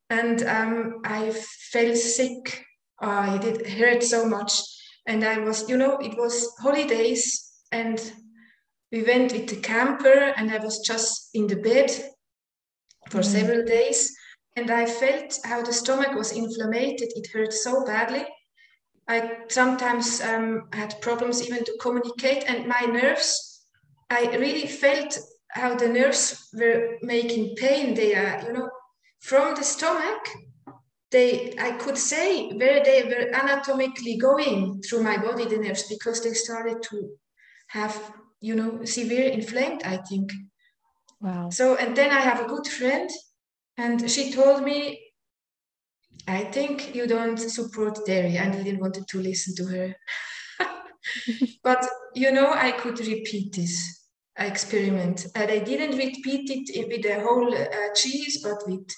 And 0.09 0.43
um, 0.45 1.01
I 1.05 1.31
felt 1.73 1.97
sick. 1.97 2.65
Uh, 2.99 3.37
did 3.37 3.67
hurt 3.67 4.03
so 4.03 4.25
much 4.25 4.63
and 5.07 5.23
I 5.23 5.39
was, 5.39 5.69
you 5.69 5.77
know, 5.77 5.99
it 5.99 6.17
was 6.17 6.55
holidays 6.59 7.53
and 7.73 8.01
we 8.91 9.03
went 9.03 9.33
with 9.33 9.49
the 9.49 9.57
camper 9.57 10.33
and 10.37 10.51
I 10.51 10.59
was 10.59 10.81
just 10.81 11.31
in 11.35 11.47
the 11.47 11.57
bed 11.57 11.91
for 13.11 13.21
mm. 13.21 13.25
several 13.25 13.65
days 13.65 14.17
and 14.57 14.71
I 14.71 14.87
felt 14.87 15.39
how 15.45 15.63
the 15.63 15.73
stomach 15.73 16.15
was 16.15 16.33
inflamed. 16.33 17.01
It 17.01 17.27
hurt 17.33 17.53
so 17.53 17.85
badly. 17.85 18.25
I 19.09 19.38
sometimes 19.49 20.21
um, 20.21 20.69
had 20.73 21.01
problems 21.01 21.47
even 21.47 21.64
to 21.64 21.79
communicate, 21.81 22.45
and 22.49 22.66
my 22.66 22.81
nerves, 22.81 23.66
I 24.11 24.37
really 24.37 24.66
felt 24.66 25.19
how 25.51 25.77
the 25.77 25.88
nerves 25.88 26.49
were 26.53 26.99
making 27.03 27.57
pain 27.57 27.95
there, 27.95 28.42
you 28.47 28.53
know, 28.53 28.69
from 29.21 29.55
the 29.55 29.62
stomach 29.62 30.29
they 31.11 31.55
I 31.59 31.73
could 31.73 31.97
say 31.97 32.49
where 32.51 32.83
they 32.83 33.05
were 33.05 33.35
anatomically 33.35 34.16
going 34.16 34.83
through 34.83 35.03
my 35.03 35.16
body, 35.16 35.45
the 35.45 35.59
nerves, 35.59 35.85
because 35.88 36.23
they 36.23 36.33
started 36.33 36.83
to 36.90 37.11
have, 37.69 38.12
you 38.40 38.55
know, 38.55 38.85
severe 38.85 39.29
inflamed, 39.31 39.83
I 39.85 39.99
think. 39.99 40.33
Wow. 41.21 41.51
So 41.51 41.77
and 41.77 41.97
then 41.97 42.11
I 42.11 42.21
have 42.21 42.40
a 42.40 42.49
good 42.49 42.66
friend 42.66 43.09
and 43.77 44.11
she 44.11 44.33
told 44.33 44.64
me, 44.64 45.01
I 46.27 46.45
think 46.45 46.95
you 46.95 47.07
don't 47.07 47.39
support 47.39 48.05
dairy. 48.07 48.37
And 48.37 48.55
I 48.55 48.62
didn't 48.62 48.81
want 48.81 49.07
to 49.07 49.19
listen 49.19 49.55
to 49.57 49.65
her. 49.67 49.97
but 51.62 51.87
you 52.15 52.33
know, 52.33 52.53
I 52.53 52.73
could 52.73 52.99
repeat 53.01 53.55
this 53.55 54.09
experiment. 54.39 55.27
And 55.35 55.51
I 55.51 55.59
didn't 55.61 55.97
repeat 55.97 56.51
it 56.51 56.89
with 56.89 57.03
the 57.03 57.21
whole 57.21 57.55
uh, 57.55 57.95
cheese, 57.95 58.43
but 58.43 58.67
with 58.67 58.89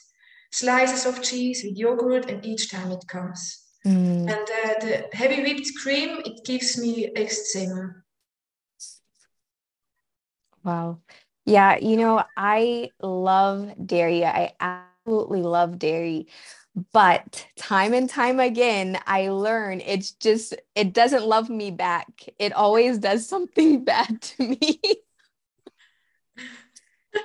slices 0.50 1.06
of 1.06 1.22
cheese 1.22 1.62
with 1.64 1.76
yogurt, 1.76 2.30
and 2.30 2.44
each 2.44 2.70
time 2.70 2.90
it 2.92 3.04
comes. 3.06 3.64
Mm. 3.86 4.30
And 4.30 4.30
uh, 4.30 4.74
the 4.80 5.08
heavy 5.12 5.42
whipped 5.42 5.70
cream, 5.82 6.20
it 6.24 6.44
gives 6.44 6.78
me 6.78 7.10
eczema. 7.14 7.94
Wow. 10.64 10.98
Yeah, 11.44 11.78
you 11.78 11.96
know, 11.96 12.24
I 12.36 12.90
love 13.00 13.72
dairy. 13.86 14.24
I 14.24 14.52
absolutely 15.08 15.42
love 15.42 15.78
dairy. 15.78 16.26
But 16.92 17.46
time 17.56 17.94
and 17.94 18.08
time 18.08 18.38
again, 18.38 18.98
I 19.06 19.30
learn 19.30 19.80
it's 19.80 20.12
just, 20.12 20.54
it 20.74 20.92
doesn't 20.92 21.26
love 21.26 21.48
me 21.48 21.70
back. 21.70 22.28
It 22.38 22.52
always 22.52 22.98
does 22.98 23.26
something 23.26 23.84
bad 23.84 24.20
to 24.20 24.48
me 24.48 24.80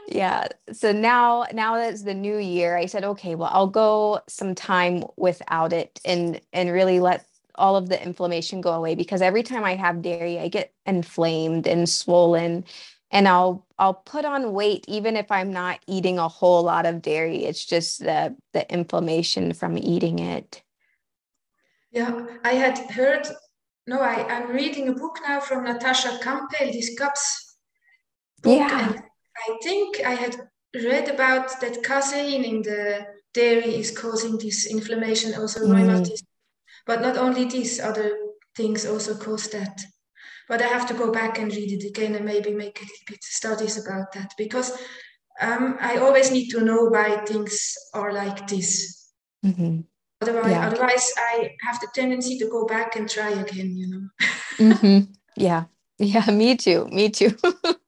yeah 0.08 0.48
so 0.72 0.92
now 0.92 1.46
now 1.54 1.76
that 1.76 1.92
it's 1.92 2.04
the 2.04 2.14
new 2.14 2.38
year 2.38 2.78
i 2.78 2.86
said 2.86 3.04
okay 3.04 3.36
well 3.36 3.50
i'll 3.54 3.68
go 3.68 4.20
some 4.28 4.56
time 4.56 5.04
without 5.18 5.74
it 5.74 6.00
and 6.06 6.40
and 6.54 6.72
really 6.72 7.00
let 7.02 7.26
all 7.56 7.76
of 7.76 7.90
the 7.90 8.02
inflammation 8.02 8.62
go 8.62 8.72
away 8.72 8.96
because 8.96 9.22
every 9.22 9.44
time 9.44 9.64
i 9.64 9.76
have 9.76 10.02
dairy 10.02 10.40
i 10.40 10.48
get 10.48 10.74
inflamed 10.86 11.68
and 11.68 11.88
swollen 11.88 12.64
and 13.14 13.28
i'll 13.28 13.66
i'll 13.80 13.94
put 13.94 14.26
on 14.26 14.52
weight 14.54 14.84
even 14.88 15.16
if 15.16 15.32
i'm 15.32 15.54
not 15.54 15.80
eating 15.88 16.20
a 16.20 16.28
whole 16.28 16.64
lot 16.64 16.86
of 16.86 17.02
dairy 17.02 17.46
it's 17.46 17.64
just 17.64 18.00
the 18.00 18.36
the 18.52 18.70
inflammation 18.74 19.54
from 19.54 19.78
eating 19.78 20.20
it 20.20 20.62
yeah 21.92 22.26
i 22.44 22.54
had 22.54 22.78
heard 22.92 23.26
no 23.88 24.02
i 24.02 24.28
i'm 24.28 24.52
reading 24.52 24.90
a 24.90 24.94
book 24.94 25.20
now 25.26 25.40
from 25.40 25.64
natasha 25.64 26.20
campbell 26.22 26.72
this 26.72 26.94
GAPS 26.98 27.56
book 28.42 28.60
yeah 28.60 28.94
I 29.36 29.58
think 29.64 30.02
I 30.06 30.12
had 30.14 30.36
read 30.76 31.10
about 31.10 31.60
that 31.62 31.84
casein 31.84 32.44
in 32.44 32.62
the 32.62 33.06
dairy 33.34 33.76
is 33.76 33.92
causing 33.92 34.38
this 34.38 34.68
inflammation, 34.68 35.34
also 35.34 35.62
mm. 35.62 35.76
rheumatism. 35.76 36.28
But 36.86 37.02
not 37.02 37.18
only 37.18 37.46
this, 37.46 37.80
other 37.80 38.18
things 38.56 38.86
also 38.86 39.16
cause 39.16 39.50
that. 39.50 39.82
But 40.50 40.62
I 40.62 40.68
have 40.68 40.88
to 40.88 40.94
go 40.94 41.12
back 41.12 41.40
and 41.40 41.52
read 41.52 41.72
it 41.72 41.88
again 41.88 42.16
and 42.16 42.26
maybe 42.26 42.52
make 42.52 42.80
a 42.80 42.84
little 42.84 43.06
bit 43.08 43.24
studies 43.24 43.84
about 43.84 44.12
that 44.14 44.34
because 44.38 44.78
um, 45.42 45.78
I 45.80 45.98
always 45.98 46.32
need 46.32 46.50
to 46.50 46.62
know 46.62 46.86
why 46.86 47.18
things 47.26 47.76
are 47.94 48.14
like 48.14 48.48
this. 48.48 49.12
Mm-hmm. 49.46 49.82
Otherwise, 50.22 50.52
yeah. 50.52 50.68
otherwise, 50.68 51.12
I 51.18 51.52
have 51.62 51.80
the 51.82 51.88
tendency 51.94 52.38
to 52.40 52.48
go 52.48 52.66
back 52.66 52.96
and 52.96 53.10
try 53.10 53.30
again. 53.30 53.76
You 53.76 53.88
know. 53.88 54.10
mm-hmm. 54.58 55.12
Yeah, 55.36 55.64
yeah, 55.98 56.30
me 56.30 56.56
too. 56.56 56.88
Me 56.92 57.10
too. 57.10 57.36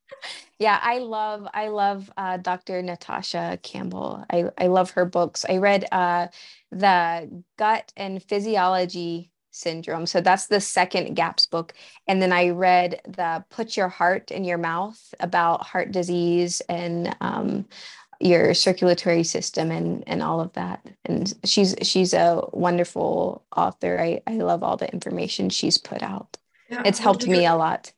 yeah 0.59 0.79
i 0.81 0.99
love 0.99 1.47
i 1.53 1.67
love 1.67 2.09
uh, 2.17 2.37
dr 2.37 2.81
natasha 2.81 3.59
campbell 3.61 4.23
I, 4.29 4.45
I 4.57 4.67
love 4.67 4.91
her 4.91 5.05
books 5.05 5.45
i 5.47 5.57
read 5.57 5.85
uh, 5.91 6.27
the 6.71 7.43
gut 7.57 7.91
and 7.97 8.23
psychology 8.27 9.31
syndrome. 9.55 10.05
So 10.05 10.21
that's 10.21 10.47
the 10.47 10.59
second 10.59 11.15
gaps 11.15 11.45
book. 11.45 11.73
And 12.07 12.21
then 12.21 12.31
i 12.31 12.49
read 12.49 13.01
the 13.07 13.43
put 13.49 13.77
your 13.77 13.89
heart 13.89 14.31
in 14.31 14.43
your 14.43 14.57
mouth 14.57 15.13
about 15.19 15.65
heart 15.65 15.91
disease 15.91 16.61
and 16.69 17.15
um, 17.21 17.65
your 18.19 18.53
circulatory 18.53 19.23
system 19.23 19.71
and 19.71 20.03
and 20.07 20.21
all 20.21 20.39
of 20.39 20.53
that. 20.53 20.85
And 21.05 21.33
she's 21.43 21.75
she's 21.81 22.13
a 22.13 22.41
wonderful 22.53 23.43
author. 23.55 23.99
I 23.99 24.21
i 24.27 24.35
love 24.35 24.63
all 24.63 24.77
the 24.77 24.91
information 24.91 25.49
she's 25.49 25.77
put 25.77 26.03
out. 26.03 26.37
Yeah, 26.69 26.83
it's 26.85 26.99
helped 26.99 27.27
me 27.27 27.45
a 27.45 27.55
lot. 27.55 27.91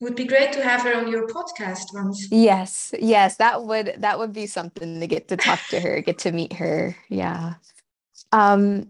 Would 0.00 0.16
be 0.16 0.24
great 0.24 0.52
to 0.52 0.62
have 0.62 0.82
her 0.82 0.94
on 0.94 1.08
your 1.08 1.26
podcast 1.28 1.94
once. 1.94 2.28
Yes, 2.30 2.92
yes, 2.98 3.36
that 3.36 3.64
would 3.64 3.94
that 3.98 4.18
would 4.18 4.32
be 4.32 4.46
something 4.46 5.00
to 5.00 5.06
get 5.06 5.28
to 5.28 5.36
talk 5.36 5.60
to 5.70 5.80
her, 5.80 6.00
get 6.00 6.18
to 6.20 6.32
meet 6.32 6.52
her. 6.54 6.96
Yeah. 7.08 7.54
Um, 8.32 8.88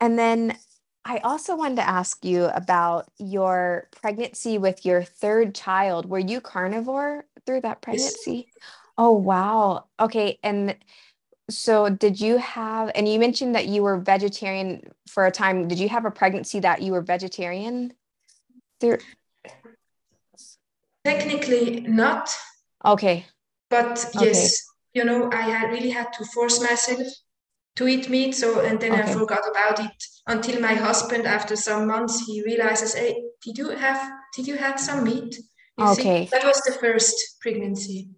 and 0.00 0.18
then 0.18 0.56
I 1.04 1.18
also 1.18 1.54
wanted 1.54 1.76
to 1.76 1.88
ask 1.88 2.24
you 2.24 2.46
about 2.46 3.06
your 3.18 3.88
pregnancy 4.00 4.58
with 4.58 4.86
your 4.86 5.02
third 5.02 5.54
child. 5.54 6.06
Were 6.06 6.18
you 6.18 6.40
carnivore 6.40 7.26
through 7.44 7.60
that 7.62 7.82
pregnancy? 7.82 8.48
Yes. 8.48 8.68
Oh 8.96 9.12
wow. 9.12 9.86
Okay, 10.00 10.38
and 10.42 10.76
so 11.50 11.90
did 11.90 12.20
you 12.20 12.38
have 12.38 12.90
and 12.94 13.06
you 13.06 13.18
mentioned 13.18 13.54
that 13.54 13.66
you 13.66 13.82
were 13.82 13.98
vegetarian 13.98 14.82
for 15.08 15.26
a 15.26 15.30
time. 15.30 15.68
Did 15.68 15.78
you 15.78 15.88
have 15.90 16.06
a 16.06 16.10
pregnancy 16.10 16.60
that 16.60 16.80
you 16.80 16.92
were 16.92 17.02
vegetarian 17.02 17.92
through 18.80 18.98
Technically 21.04 21.80
not. 21.82 22.34
Okay. 22.84 23.26
But 23.68 24.06
yes, 24.14 24.16
okay. 24.16 24.48
you 24.94 25.04
know, 25.04 25.30
I 25.30 25.42
had 25.42 25.70
really 25.70 25.90
had 25.90 26.12
to 26.14 26.24
force 26.24 26.62
myself 26.62 27.06
to 27.76 27.88
eat 27.88 28.08
meat. 28.08 28.34
So 28.34 28.60
and 28.60 28.78
then 28.80 28.92
okay. 28.92 29.02
I 29.02 29.12
forgot 29.12 29.42
about 29.50 29.80
it 29.80 30.04
until 30.26 30.60
my 30.60 30.74
husband, 30.74 31.26
after 31.26 31.56
some 31.56 31.86
months, 31.86 32.24
he 32.26 32.42
realizes, 32.42 32.94
"Hey, 32.94 33.24
did 33.42 33.58
you 33.58 33.70
have 33.70 34.12
did 34.34 34.46
you 34.46 34.56
have 34.56 34.78
some 34.80 35.04
meat?" 35.04 35.38
You 35.78 35.86
okay. 35.88 36.26
See? 36.26 36.30
That 36.30 36.44
was 36.44 36.60
the 36.60 36.72
first 36.72 37.40
pregnancy. 37.40 38.08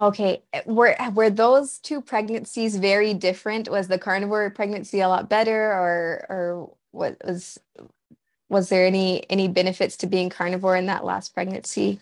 Okay. 0.00 0.42
Were 0.66 0.96
were 1.12 1.30
those 1.30 1.78
two 1.78 2.00
pregnancies 2.00 2.76
very 2.76 3.14
different? 3.14 3.68
Was 3.68 3.88
the 3.88 3.98
carnivore 3.98 4.50
pregnancy 4.50 5.00
a 5.00 5.08
lot 5.08 5.28
better 5.28 5.72
or 5.72 6.26
or 6.28 6.76
what 6.90 7.16
was 7.24 7.58
was 8.48 8.68
there 8.68 8.86
any 8.86 9.28
any 9.30 9.48
benefits 9.48 9.96
to 9.98 10.06
being 10.06 10.30
carnivore 10.30 10.76
in 10.76 10.86
that 10.86 11.04
last 11.04 11.34
pregnancy? 11.34 12.00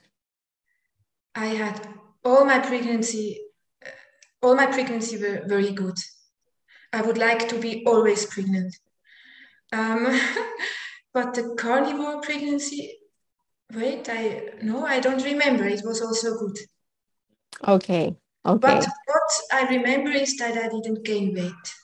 I 1.35 1.46
had 1.46 1.88
all 2.25 2.44
my 2.44 2.59
pregnancy, 2.59 3.40
all 4.42 4.55
my 4.55 4.66
pregnancy 4.66 5.16
were 5.16 5.42
very 5.46 5.72
good. 5.72 5.96
I 6.92 7.02
would 7.02 7.18
like 7.18 7.48
to 7.48 7.59
be 7.59 7.85
always 7.87 8.26
pregnant. 8.26 8.76
Um, 9.72 10.20
but 11.14 11.35
the 11.35 11.55
carnivore 11.57 12.20
pregnancy, 12.20 12.98
wait, 13.74 14.09
I 14.09 14.50
no, 14.62 14.85
I 14.85 15.00
don't 15.00 15.24
remember. 15.24 15.64
It 15.64 15.83
was 15.85 16.02
also 16.02 16.38
good. 16.38 16.59
Okay. 17.66 18.16
Okay. 18.44 18.59
But 18.59 18.87
what 19.07 19.33
I 19.52 19.74
remember 19.76 20.11
is 20.11 20.37
that 20.38 20.57
I 20.57 20.68
didn't 20.68 21.05
gain 21.05 21.35
weight. 21.35 21.74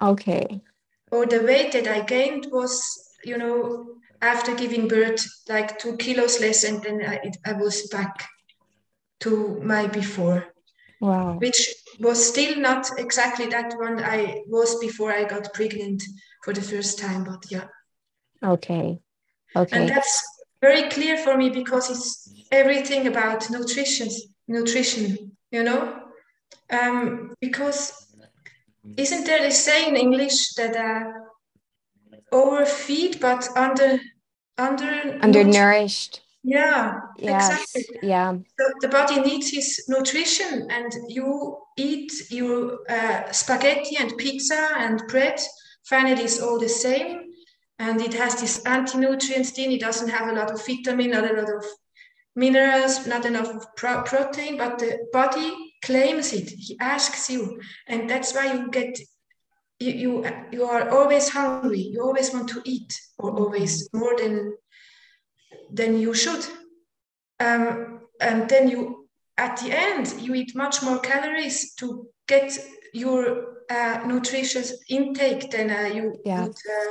Okay. 0.00 0.60
Or 1.12 1.26
the 1.26 1.42
weight 1.42 1.72
that 1.72 1.86
I 1.86 2.00
gained 2.00 2.48
was, 2.50 2.82
you 3.24 3.38
know, 3.38 3.86
after 4.20 4.54
giving 4.54 4.88
birth, 4.88 5.24
like 5.48 5.78
two 5.78 5.96
kilos 5.96 6.40
less, 6.40 6.64
and 6.64 6.82
then 6.82 7.02
I, 7.06 7.30
I 7.46 7.52
was 7.52 7.88
back 7.88 8.28
to 9.20 9.60
my 9.62 9.86
before. 9.86 10.46
Wow. 11.00 11.38
Which 11.38 11.68
was 12.00 12.26
still 12.26 12.58
not 12.58 12.88
exactly 12.98 13.46
that 13.46 13.74
one 13.78 14.02
I 14.02 14.42
was 14.46 14.78
before 14.80 15.12
I 15.12 15.24
got 15.24 15.52
pregnant 15.52 16.02
for 16.44 16.52
the 16.52 16.62
first 16.62 16.98
time, 16.98 17.24
but 17.24 17.44
yeah. 17.50 17.66
Okay. 18.42 19.00
Okay. 19.54 19.80
And 19.80 19.88
that's 19.88 20.22
very 20.60 20.88
clear 20.88 21.16
for 21.18 21.36
me 21.36 21.50
because 21.50 21.90
it's 21.90 22.46
everything 22.50 23.06
about 23.06 23.50
nutrition, 23.50 24.08
nutrition, 24.48 25.36
you 25.50 25.62
know? 25.62 25.98
Um, 26.70 27.34
because 27.40 27.92
isn't 28.96 29.26
there 29.26 29.44
a 29.44 29.50
saying 29.50 29.90
in 29.90 29.96
English 29.96 30.54
that 30.54 30.76
uh, 30.76 31.12
overfeed 32.32 33.20
but 33.20 33.48
under 33.56 34.00
under 34.58 35.18
undernourished? 35.20 36.20
Yeah, 36.44 37.00
yes. 37.18 37.50
exactly. 37.50 37.98
Yeah. 38.02 38.32
The, 38.58 38.74
the 38.80 38.88
body 38.88 39.20
needs 39.20 39.52
its 39.52 39.88
nutrition, 39.88 40.68
and 40.70 40.92
you 41.08 41.58
eat 41.76 42.12
your 42.30 42.78
uh, 42.88 43.30
spaghetti 43.30 43.96
and 43.96 44.16
pizza 44.16 44.70
and 44.76 45.02
bread. 45.08 45.40
Finally, 45.84 46.24
it's 46.24 46.40
all 46.40 46.58
the 46.58 46.68
same, 46.68 47.32
and 47.78 48.00
it 48.00 48.14
has 48.14 48.40
this 48.40 48.64
anti-nutrients 48.64 49.56
in. 49.58 49.72
It 49.72 49.80
doesn't 49.80 50.08
have 50.08 50.28
a 50.28 50.32
lot 50.32 50.50
of 50.50 50.64
vitamin, 50.66 51.10
not 51.10 51.30
a 51.30 51.34
lot 51.34 51.54
of 51.54 51.64
minerals, 52.34 53.06
not 53.06 53.24
enough 53.24 53.48
of 53.48 53.64
pro- 53.76 54.02
protein, 54.02 54.56
but 54.56 54.78
the 54.78 54.98
body 55.12 55.74
claims 55.84 56.32
it. 56.32 56.50
He 56.50 56.76
asks 56.80 57.30
you, 57.30 57.60
and 57.86 58.10
that's 58.10 58.34
why 58.34 58.52
you 58.52 58.68
get 58.70 58.98
you 59.78 59.92
you, 59.92 60.24
you 60.52 60.64
are 60.64 60.88
always 60.90 61.28
hungry. 61.28 61.80
You 61.80 62.02
always 62.02 62.32
want 62.32 62.48
to 62.50 62.62
eat, 62.64 62.92
or 63.18 63.30
always 63.30 63.88
more 63.92 64.16
than 64.16 64.54
than 65.70 65.98
you 65.98 66.14
should. 66.14 66.44
Um, 67.40 68.00
and 68.20 68.48
then 68.48 68.68
you, 68.68 69.08
at 69.36 69.56
the 69.58 69.72
end, 69.72 70.14
you 70.20 70.34
eat 70.34 70.54
much 70.54 70.82
more 70.82 70.98
calories 70.98 71.74
to 71.74 72.06
get 72.28 72.56
your 72.92 73.52
uh, 73.70 74.02
nutritious 74.06 74.74
intake 74.88 75.50
than 75.50 75.70
uh, 75.70 75.94
you 75.94 76.14
yeah. 76.24 76.42
would 76.42 76.50
uh, 76.50 76.90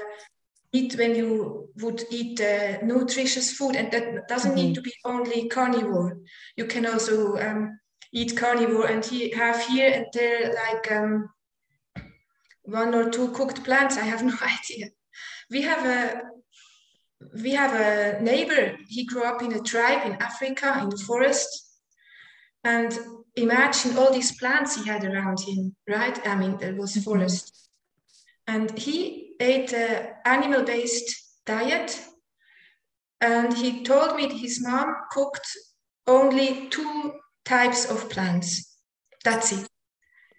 eat 0.74 0.96
when 0.98 1.16
you 1.16 1.70
would 1.78 2.04
eat 2.10 2.42
uh, 2.42 2.78
nutritious 2.84 3.52
food. 3.54 3.76
And 3.76 3.92
that 3.92 4.28
doesn't 4.28 4.52
mm-hmm. 4.52 4.68
need 4.68 4.76
to 4.76 4.82
be 4.82 4.94
only 5.06 5.48
carnivore. 5.48 6.18
You 6.56 6.66
can 6.66 6.86
also 6.86 7.38
um, 7.38 7.80
eat 8.12 8.36
carnivore 8.36 8.88
and 8.88 9.06
he, 9.06 9.30
have 9.32 9.62
here 9.68 9.92
and 9.94 10.06
there 10.14 10.54
like 10.54 10.92
um, 10.92 11.30
one 12.64 12.94
or 12.96 13.10
two 13.10 13.30
cooked 13.30 13.64
plants. 13.64 13.98
I 13.98 14.06
have 14.06 14.24
no 14.34 14.36
idea. 14.42 14.90
We 15.50 15.62
have 15.64 15.86
a 15.86 16.22
we 17.44 17.52
have 17.52 17.74
a 17.74 18.22
neighbor. 18.22 18.78
He 18.88 19.06
grew 19.06 19.24
up 19.24 19.42
in 19.42 19.54
a 19.54 19.62
tribe 19.62 20.06
in 20.06 20.14
Africa 20.14 20.80
in 20.82 20.90
the 20.90 20.98
forest. 20.98 21.50
And 22.64 22.98
imagine 23.36 23.98
all 23.98 24.14
these 24.14 24.38
plants 24.38 24.76
he 24.76 24.88
had 24.88 25.04
around 25.04 25.40
him, 25.40 25.76
right? 25.90 26.28
I 26.28 26.36
mean, 26.36 26.58
there 26.58 26.76
was 26.76 26.92
mm-hmm. 26.92 27.02
forest. 27.02 27.70
And 28.48 28.78
he 28.78 29.36
ate 29.40 29.74
an 29.74 30.10
animal 30.26 30.64
based 30.64 31.40
diet. 31.46 32.00
And 33.20 33.54
he 33.54 33.84
told 33.84 34.16
me 34.16 34.28
his 34.28 34.62
mom 34.62 34.96
cooked 35.12 35.48
only 36.08 36.70
two 36.70 37.14
types 37.46 37.90
of 37.90 38.10
plants. 38.10 38.78
That's 39.24 39.52
it. 39.52 39.68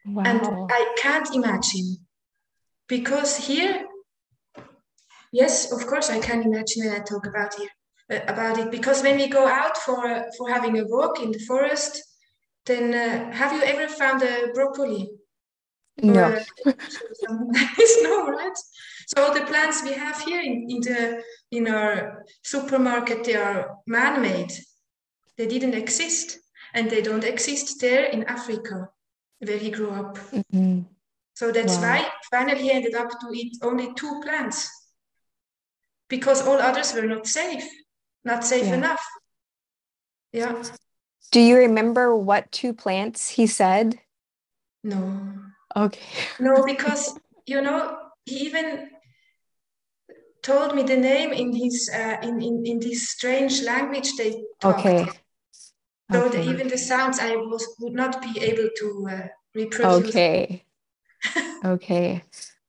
Wow. 0.04 0.22
And 0.24 0.40
I 0.70 0.94
can't 0.98 1.32
imagine 1.34 1.98
because 2.88 3.36
here 3.36 3.84
Yes, 5.32 5.72
of 5.72 5.86
course, 5.86 6.10
I 6.10 6.20
can 6.20 6.42
imagine 6.42 6.84
when 6.84 6.94
I 6.94 7.00
talk 7.00 7.26
about 7.26 7.54
here 7.54 7.70
uh, 8.10 8.20
about 8.28 8.58
it 8.58 8.70
because 8.70 9.02
when 9.02 9.16
we 9.16 9.28
go 9.28 9.46
out 9.46 9.78
for 9.78 10.26
for 10.36 10.50
having 10.50 10.78
a 10.78 10.84
walk 10.84 11.20
in 11.22 11.32
the 11.32 11.38
forest, 11.38 12.02
then 12.66 12.94
uh, 12.94 13.32
have 13.32 13.52
you 13.52 13.62
ever 13.62 13.88
found 13.88 14.22
a 14.22 14.52
broccoli? 14.52 15.10
No. 16.02 16.38
no, 18.02 18.28
right? 18.28 18.58
So 19.06 19.24
all 19.24 19.34
the 19.34 19.46
plants 19.46 19.82
we 19.82 19.92
have 19.92 20.20
here 20.20 20.40
in, 20.40 20.66
in 20.68 20.80
the 20.80 21.22
in 21.50 21.66
our 21.68 22.24
supermarket, 22.42 23.24
they 23.24 23.36
are 23.36 23.76
man-made. 23.86 24.52
They 25.38 25.46
didn't 25.46 25.74
exist, 25.74 26.38
and 26.74 26.90
they 26.90 27.00
don't 27.00 27.24
exist 27.24 27.80
there 27.80 28.04
in 28.04 28.24
Africa, 28.24 28.88
where 29.38 29.58
he 29.58 29.70
grew 29.70 29.90
up. 29.90 30.18
Mm-hmm. 30.18 30.80
So 31.34 31.50
that's 31.52 31.76
wow. 31.76 31.82
why 31.82 32.06
finally 32.30 32.62
he 32.62 32.70
ended 32.70 32.94
up 32.94 33.10
to 33.20 33.26
eat 33.32 33.56
only 33.62 33.94
two 33.94 34.20
plants 34.22 34.81
because 36.12 36.46
all 36.46 36.60
others 36.60 36.92
were 36.92 37.08
not 37.08 37.26
safe, 37.26 37.64
not 38.22 38.44
safe 38.44 38.66
yeah. 38.66 38.74
enough. 38.74 39.04
Yeah. 40.30 40.62
Do 41.32 41.40
you 41.40 41.56
remember 41.56 42.14
what 42.14 42.52
two 42.52 42.74
plants 42.74 43.30
he 43.30 43.46
said? 43.46 43.98
No. 44.84 45.00
Okay. 45.74 46.04
no, 46.38 46.62
because 46.72 47.18
you 47.46 47.62
know, 47.62 47.96
he 48.26 48.44
even 48.44 48.90
told 50.42 50.74
me 50.74 50.82
the 50.82 50.98
name 50.98 51.32
in 51.32 51.56
his 51.56 51.88
uh, 51.88 52.18
in, 52.22 52.42
in 52.42 52.66
in 52.66 52.78
this 52.78 53.08
strange 53.08 53.62
language 53.62 54.12
they 54.18 54.44
talked. 54.60 54.84
Okay. 54.84 55.08
So 56.12 56.26
okay. 56.26 56.44
The, 56.44 56.50
even 56.52 56.68
the 56.68 56.76
sounds 56.76 57.20
I 57.20 57.36
was 57.36 57.64
would 57.80 57.94
not 57.94 58.20
be 58.20 58.38
able 58.38 58.68
to 58.80 59.08
uh, 59.10 59.26
reproduce. 59.54 60.12
Okay. 60.12 60.64
okay. 61.64 62.22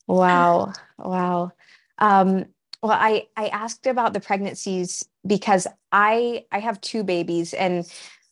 Wow. 0.07 0.71
Wow. 0.97 1.51
Um, 1.97 2.45
well, 2.83 2.91
I 2.99 3.27
I 3.37 3.47
asked 3.47 3.87
about 3.87 4.13
the 4.13 4.19
pregnancies 4.19 5.05
because 5.25 5.65
I 5.91 6.45
I 6.51 6.59
have 6.59 6.81
two 6.81 7.03
babies 7.03 7.53
and 7.53 7.85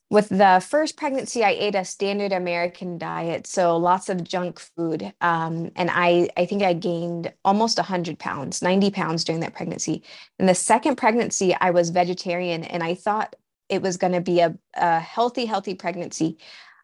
with 0.09 0.27
the 0.27 0.61
first 0.67 0.97
pregnancy 0.97 1.41
i 1.41 1.51
ate 1.51 1.73
a 1.73 1.85
standard 1.85 2.33
american 2.33 2.97
diet 2.97 3.47
so 3.47 3.77
lots 3.77 4.09
of 4.09 4.25
junk 4.25 4.59
food 4.59 5.13
um, 5.21 5.71
and 5.77 5.89
i 5.89 6.29
i 6.35 6.45
think 6.45 6.61
i 6.63 6.73
gained 6.73 7.31
almost 7.45 7.77
100 7.77 8.19
pounds 8.19 8.61
90 8.61 8.91
pounds 8.91 9.23
during 9.23 9.39
that 9.39 9.55
pregnancy. 9.55 10.03
And 10.37 10.49
the 10.49 10.53
second 10.53 10.97
pregnancy 10.97 11.55
i 11.61 11.71
was 11.71 11.89
vegetarian 11.89 12.65
and 12.65 12.83
i 12.83 12.93
thought 12.93 13.35
it 13.69 13.81
was 13.81 13.95
going 13.95 14.13
to 14.13 14.21
be 14.21 14.41
a, 14.41 14.53
a 14.75 14.99
healthy 14.99 15.45
healthy 15.45 15.75
pregnancy 15.75 16.37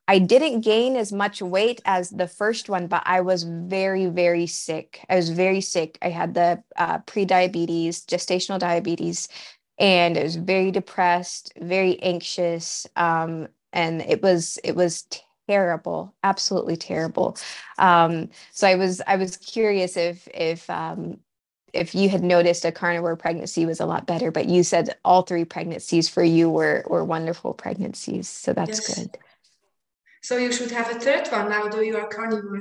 I 0.08 0.20
didn't 0.20 0.62
gain 0.62 0.96
as 0.96 1.12
much 1.12 1.42
weight 1.42 1.82
as 1.86 2.10
the 2.10 2.28
first 2.28 2.70
one, 2.70 2.88
but 2.88 3.04
I 3.06 3.22
was 3.22 3.44
very, 3.44 4.06
very 4.06 4.48
sick. 4.48 5.06
I 5.10 5.16
was 5.16 5.30
very 5.30 5.60
sick. 5.60 5.98
I 6.02 6.10
had 6.10 6.34
the 6.34 6.64
uh, 6.78 7.00
pre-diabetes, 7.00 8.06
gestational 8.06 8.58
diabetes, 8.58 9.28
and 9.78 10.18
I 10.18 10.24
was 10.24 10.38
very 10.38 10.72
depressed, 10.72 11.54
very 11.60 12.02
anxious, 12.02 12.88
um, 12.96 13.48
and 13.74 14.02
it 14.02 14.22
was 14.22 14.58
it 14.64 14.76
was 14.76 15.06
terrible, 15.48 16.16
absolutely 16.24 16.78
terrible. 16.78 17.38
Um, 17.78 18.30
so 18.52 18.68
I 18.68 18.76
was 18.76 19.02
I 19.08 19.18
was 19.18 19.38
curious 19.38 19.98
if 19.98 20.28
if 20.34 20.70
um, 20.70 21.20
if 21.74 21.94
you 21.94 22.10
had 22.10 22.24
noticed 22.24 22.66
a 22.66 22.72
carnivore 22.72 23.18
pregnancy 23.18 23.66
was 23.66 23.80
a 23.80 23.86
lot 23.86 24.08
better, 24.08 24.32
but 24.32 24.48
you 24.48 24.64
said 24.64 24.96
all 25.04 25.24
three 25.24 25.46
pregnancies 25.46 26.10
for 26.10 26.24
you 26.24 26.50
were 26.50 26.86
were 26.88 27.04
wonderful 27.04 27.54
pregnancies, 27.54 28.30
so 28.30 28.54
that's 28.54 28.80
yes. 28.88 28.96
good. 28.96 29.18
So 30.28 30.36
you 30.36 30.52
should 30.52 30.72
have 30.72 30.94
a 30.94 31.00
third 31.00 31.26
one 31.30 31.48
now, 31.48 31.70
though 31.70 31.80
you 31.80 31.96
are 31.96 32.06
carnivore. 32.10 32.60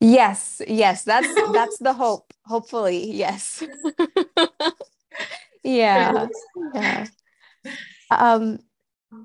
Yes, 0.00 0.60
yes, 0.68 1.02
that's 1.02 1.26
that's 1.54 1.78
the 1.78 1.94
hope. 1.94 2.34
Hopefully, 2.44 3.10
yes. 3.10 3.64
yeah. 5.64 6.26
yeah. 6.74 7.06
Um 8.10 8.58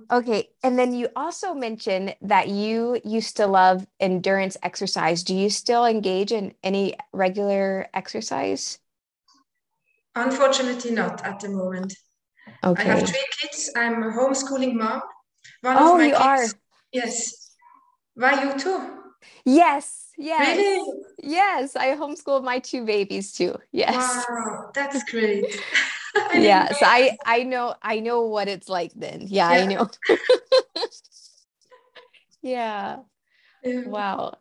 okay, 0.09 0.47
and 0.63 0.79
then 0.79 0.93
you 0.93 1.09
also 1.17 1.53
mentioned 1.53 2.15
that 2.21 2.47
you 2.47 3.01
used 3.03 3.35
to 3.37 3.45
love 3.45 3.85
endurance 3.99 4.55
exercise. 4.63 5.21
Do 5.21 5.35
you 5.35 5.49
still 5.49 5.83
engage 5.83 6.31
in 6.31 6.55
any 6.63 6.95
regular 7.11 7.89
exercise? 7.93 8.79
Unfortunately 10.15 10.91
not 10.91 11.25
at 11.25 11.41
the 11.41 11.49
moment. 11.49 11.93
Okay. 12.63 12.89
I 12.89 12.95
have 12.95 13.09
three 13.09 13.27
kids. 13.41 13.69
I'm 13.75 14.01
a 14.01 14.15
homeschooling 14.15 14.75
mom. 14.75 15.01
One 15.59 15.75
oh, 15.77 15.99
you 15.99 16.11
kids, 16.11 16.21
are. 16.21 16.45
Yes, 16.93 17.40
why 18.15 18.43
you 18.43 18.59
too? 18.59 18.79
Yes, 19.45 20.09
yes. 20.17 20.57
Really? 20.57 21.03
Yes, 21.23 21.75
I 21.75 21.95
homeschooled 21.95 22.43
my 22.43 22.59
two 22.59 22.85
babies 22.85 23.33
too. 23.33 23.55
Yes. 23.71 24.25
Wow, 24.29 24.71
that's 24.73 25.03
great. 25.03 25.45
yeah 26.33 26.67
so 26.79 26.85
i 26.85 27.17
i 27.25 27.43
know 27.43 27.75
i 27.81 27.99
know 27.99 28.21
what 28.23 28.47
it's 28.47 28.69
like 28.69 28.91
then 28.95 29.25
yeah, 29.27 29.53
yeah. 29.53 29.61
i 29.61 29.65
know 29.65 29.89
yeah. 32.41 32.97
yeah. 33.63 33.87
wow 33.87 34.37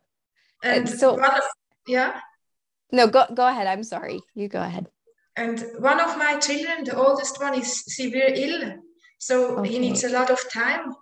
uh, 0.64 0.68
and 0.68 0.88
so 0.88 1.18
of, 1.20 1.42
yeah 1.86 2.20
no 2.92 3.06
go 3.06 3.24
go 3.34 3.46
ahead 3.46 3.66
i'm 3.66 3.84
sorry 3.84 4.20
you 4.34 4.48
go 4.48 4.60
ahead 4.60 4.88
and 5.36 5.64
one 5.78 6.00
of 6.00 6.18
my 6.18 6.38
children 6.38 6.84
the 6.84 6.96
oldest 6.96 7.40
one 7.40 7.54
is 7.54 7.84
severe 7.86 8.30
ill 8.34 8.74
so 9.18 9.58
okay. 9.58 9.70
he 9.70 9.78
needs 9.78 10.04
a 10.04 10.08
lot 10.10 10.30
of 10.30 10.38
time 10.50 10.92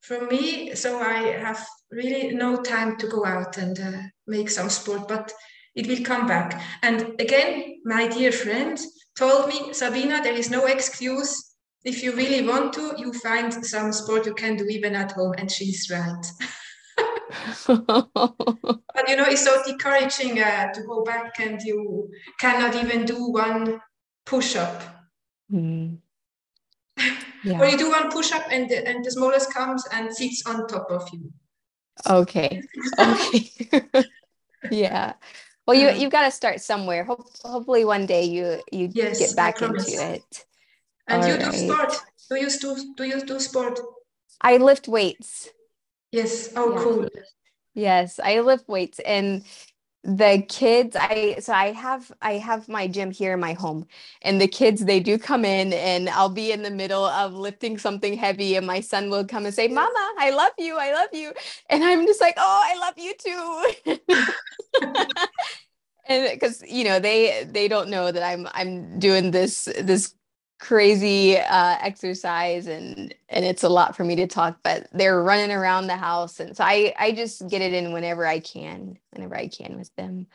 from 0.00 0.28
me 0.28 0.74
so 0.74 0.98
i 1.00 1.18
have 1.36 1.64
really 1.90 2.34
no 2.34 2.62
time 2.62 2.96
to 2.96 3.06
go 3.08 3.24
out 3.24 3.56
and 3.58 3.78
uh, 3.78 4.02
make 4.26 4.50
some 4.50 4.68
sport 4.68 5.06
but 5.08 5.32
it 5.74 5.86
will 5.86 6.02
come 6.04 6.26
back 6.26 6.60
and 6.82 7.20
again 7.20 7.80
my 7.84 8.08
dear 8.08 8.32
friend 8.32 8.78
told 9.16 9.48
me 9.48 9.72
sabina 9.72 10.22
there 10.22 10.34
is 10.34 10.50
no 10.50 10.66
excuse 10.66 11.54
if 11.84 12.02
you 12.02 12.14
really 12.16 12.46
want 12.46 12.72
to 12.72 12.94
you 12.98 13.12
find 13.12 13.52
some 13.64 13.92
sport 13.92 14.26
you 14.26 14.34
can 14.34 14.56
do 14.56 14.64
even 14.64 14.94
at 14.94 15.12
home 15.12 15.34
and 15.38 15.50
she's 15.50 15.88
right 15.90 16.26
but 17.66 19.08
you 19.08 19.16
know, 19.16 19.24
it's 19.26 19.44
so 19.44 19.62
discouraging 19.64 20.40
uh, 20.40 20.72
to 20.72 20.82
go 20.82 21.02
back 21.02 21.38
and 21.40 21.60
you 21.62 22.10
cannot 22.40 22.74
even 22.76 23.04
do 23.04 23.30
one 23.30 23.80
push 24.24 24.56
up. 24.56 24.82
Mm. 25.52 25.98
Yeah. 27.44 27.60
or 27.60 27.66
you 27.66 27.78
do 27.78 27.90
one 27.90 28.10
push 28.10 28.32
up 28.32 28.42
and 28.50 28.68
the, 28.68 28.88
and 28.88 29.04
the 29.04 29.10
smallest 29.12 29.54
comes 29.54 29.84
and 29.92 30.12
sits 30.12 30.42
on 30.46 30.66
top 30.66 30.90
of 30.90 31.08
you. 31.12 31.32
Okay. 32.08 32.62
Okay. 32.98 33.50
yeah. 34.70 35.14
Well, 35.66 35.76
you 35.76 35.90
you've 35.90 36.12
got 36.12 36.24
to 36.24 36.30
start 36.30 36.60
somewhere. 36.60 37.04
Hope, 37.04 37.26
hopefully, 37.42 37.84
one 37.84 38.06
day 38.06 38.24
you 38.24 38.62
you 38.70 38.90
yes, 38.94 39.18
get 39.18 39.36
back 39.36 39.60
into 39.62 39.92
it. 40.12 40.44
And 41.08 41.22
All 41.22 41.28
you 41.28 41.34
right. 41.34 41.44
do 41.44 41.52
sport. 41.52 41.92
Do 42.30 42.36
you 42.36 42.50
do 42.50 42.94
do 42.96 43.04
you 43.04 43.24
do 43.24 43.40
sport? 43.40 43.80
I 44.40 44.58
lift 44.58 44.88
weights. 44.88 45.48
Yes. 46.12 46.50
Oh, 46.56 46.72
yeah. 46.72 46.82
cool. 46.82 47.08
Yes, 47.74 48.20
I 48.22 48.40
lift 48.40 48.68
weights 48.68 49.00
and 49.00 49.44
the 50.06 50.44
kids 50.48 50.96
i 51.00 51.36
so 51.40 51.52
i 51.52 51.72
have 51.72 52.12
i 52.22 52.34
have 52.34 52.68
my 52.68 52.86
gym 52.86 53.10
here 53.10 53.34
in 53.34 53.40
my 53.40 53.54
home 53.54 53.86
and 54.22 54.40
the 54.40 54.46
kids 54.48 54.84
they 54.84 55.00
do 55.00 55.18
come 55.18 55.44
in 55.44 55.72
and 55.72 56.08
i'll 56.10 56.28
be 56.28 56.52
in 56.52 56.62
the 56.62 56.70
middle 56.70 57.04
of 57.06 57.34
lifting 57.34 57.76
something 57.76 58.16
heavy 58.16 58.54
and 58.56 58.66
my 58.66 58.80
son 58.80 59.10
will 59.10 59.26
come 59.26 59.46
and 59.46 59.54
say 59.54 59.68
mama 59.68 60.14
i 60.18 60.30
love 60.30 60.52
you 60.58 60.76
i 60.78 60.92
love 60.94 61.08
you 61.12 61.32
and 61.70 61.84
i'm 61.84 62.06
just 62.06 62.20
like 62.20 62.36
oh 62.38 62.62
i 62.66 62.78
love 62.78 62.94
you 62.98 63.14
too. 63.18 63.96
And 66.08 66.30
because 66.30 66.62
you 66.68 66.84
know 66.84 67.00
they 67.00 67.44
they 67.50 67.68
don't 67.68 67.90
know 67.90 68.12
that 68.12 68.22
i'm 68.22 68.48
i'm 68.54 68.98
doing 69.00 69.32
this 69.32 69.64
this 69.80 70.14
crazy 70.58 71.36
uh, 71.36 71.76
exercise 71.80 72.66
and 72.66 73.14
and 73.28 73.44
it's 73.44 73.62
a 73.62 73.68
lot 73.68 73.94
for 73.94 74.04
me 74.04 74.16
to 74.16 74.26
talk 74.26 74.58
but 74.62 74.88
they're 74.92 75.22
running 75.22 75.50
around 75.50 75.86
the 75.86 75.96
house 75.96 76.40
and 76.40 76.56
so 76.56 76.64
i 76.64 76.94
i 76.98 77.12
just 77.12 77.46
get 77.48 77.60
it 77.60 77.74
in 77.74 77.92
whenever 77.92 78.26
i 78.26 78.40
can 78.40 78.98
whenever 79.10 79.36
i 79.36 79.48
can 79.48 79.76
with 79.76 79.94
them. 79.96 80.26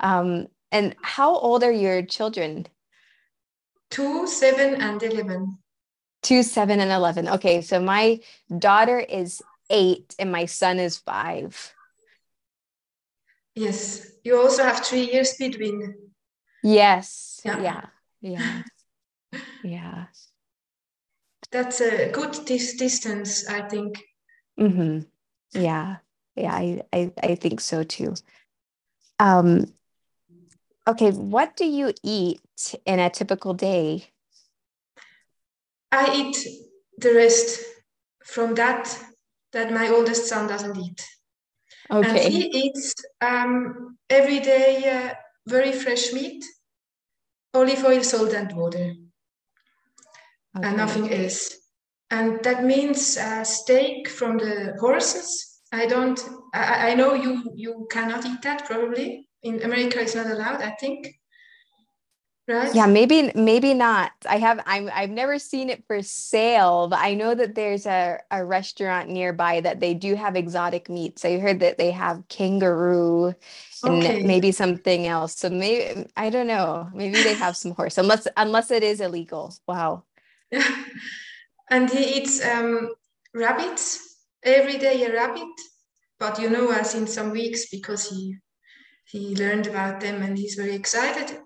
Um 0.00 0.48
and 0.72 0.94
how 1.02 1.34
old 1.34 1.64
are 1.64 1.72
your 1.72 2.02
children? 2.02 2.66
Two 3.90 4.26
seven 4.26 4.80
and 4.80 5.02
11 5.02 5.58
two 6.22 6.42
seven 6.42 6.80
and 6.80 6.92
11 6.92 7.28
okay 7.28 7.62
so 7.62 7.80
my 7.80 8.20
daughter 8.58 8.98
is 8.98 9.42
eight 9.70 10.14
and 10.18 10.30
my 10.30 10.44
son 10.44 10.78
is 10.78 10.98
five. 10.98 11.74
Yes 13.54 14.06
you 14.24 14.38
also 14.38 14.62
have 14.62 14.84
three 14.84 15.10
years 15.10 15.34
between. 15.38 15.94
Yes 16.62 17.40
yeah. 17.44 17.62
yeah, 17.62 17.86
yeah 18.20 18.62
yeah. 19.62 20.06
That's 21.50 21.80
a 21.80 22.10
good 22.12 22.32
dis- 22.44 22.76
distance 22.76 23.48
i 23.48 23.62
think. 23.68 23.98
Mm-hmm. 24.58 25.00
yeah. 25.52 25.96
Yeah 26.36 26.54
I, 26.54 26.82
I 26.92 27.12
i 27.22 27.34
think 27.34 27.60
so 27.60 27.82
too. 27.82 28.14
Um 29.18 29.66
okay 30.86 31.10
what 31.10 31.56
do 31.56 31.64
you 31.64 31.92
eat 32.02 32.40
in 32.86 32.98
a 33.00 33.10
typical 33.10 33.54
day? 33.54 34.08
I 35.92 36.14
eat 36.14 36.36
the 36.98 37.14
rest 37.14 37.60
from 38.24 38.54
that 38.54 38.96
that 39.52 39.72
my 39.72 39.88
oldest 39.88 40.26
son 40.26 40.46
doesn't 40.46 40.76
eat. 40.76 41.04
Okay. 41.90 42.08
and 42.08 42.32
he 42.32 42.46
eats 42.46 42.94
um, 43.20 43.96
every 44.08 44.38
day 44.38 44.88
uh, 44.88 45.14
very 45.46 45.72
fresh 45.72 46.12
meat 46.12 46.44
olive 47.52 47.84
oil 47.84 48.02
salt 48.04 48.32
and 48.32 48.52
water 48.56 48.94
okay. 50.56 50.68
and 50.68 50.76
nothing 50.76 51.12
else. 51.12 51.56
And 52.10 52.42
that 52.42 52.64
means 52.64 53.16
uh, 53.16 53.44
steak 53.44 54.08
from 54.08 54.38
the 54.38 54.74
horses. 54.80 55.60
I 55.72 55.86
don't. 55.86 56.20
I, 56.52 56.90
I 56.90 56.94
know 56.94 57.14
you 57.14 57.52
you 57.54 57.86
cannot 57.90 58.26
eat 58.26 58.42
that 58.42 58.64
probably 58.66 59.28
in 59.42 59.62
America. 59.62 60.00
It's 60.00 60.16
not 60.16 60.26
allowed. 60.26 60.60
I 60.62 60.70
think. 60.70 61.14
Right? 62.48 62.74
Yeah, 62.74 62.86
maybe 62.86 63.30
maybe 63.36 63.74
not. 63.74 64.10
I 64.28 64.38
have 64.38 64.60
I'm 64.66 64.90
I've 64.92 65.10
never 65.10 65.38
seen 65.38 65.70
it 65.70 65.84
for 65.86 66.02
sale, 66.02 66.88
but 66.88 66.98
I 66.98 67.14
know 67.14 67.32
that 67.32 67.54
there's 67.54 67.86
a, 67.86 68.18
a 68.32 68.44
restaurant 68.44 69.08
nearby 69.08 69.60
that 69.60 69.78
they 69.78 69.94
do 69.94 70.16
have 70.16 70.34
exotic 70.34 70.88
meats. 70.88 71.24
I 71.24 71.38
heard 71.38 71.60
that 71.60 71.78
they 71.78 71.92
have 71.92 72.26
kangaroo 72.28 73.34
and 73.84 74.02
okay. 74.02 74.24
maybe 74.24 74.50
something 74.50 75.06
else. 75.06 75.36
So 75.36 75.48
maybe 75.48 76.08
I 76.16 76.30
don't 76.30 76.48
know. 76.48 76.88
Maybe 76.92 77.22
they 77.22 77.34
have 77.34 77.56
some 77.56 77.70
horse 77.72 77.98
unless 77.98 78.26
unless 78.36 78.72
it 78.72 78.82
is 78.82 79.00
illegal. 79.00 79.54
Wow. 79.68 80.02
and 81.70 81.90
he 81.90 82.18
eats 82.18 82.44
um, 82.44 82.90
rabbits. 83.34 84.06
Every 84.42 84.78
day 84.78 85.04
a 85.04 85.12
rabbit. 85.12 85.48
But 86.18 86.38
you 86.38 86.50
know 86.50 86.70
as 86.70 86.94
in 86.94 87.06
some 87.06 87.30
weeks 87.30 87.68
because 87.70 88.08
he 88.08 88.36
he 89.06 89.34
learned 89.34 89.66
about 89.66 90.00
them 90.00 90.22
and 90.22 90.36
he's 90.38 90.54
very 90.54 90.74
excited. 90.74 91.38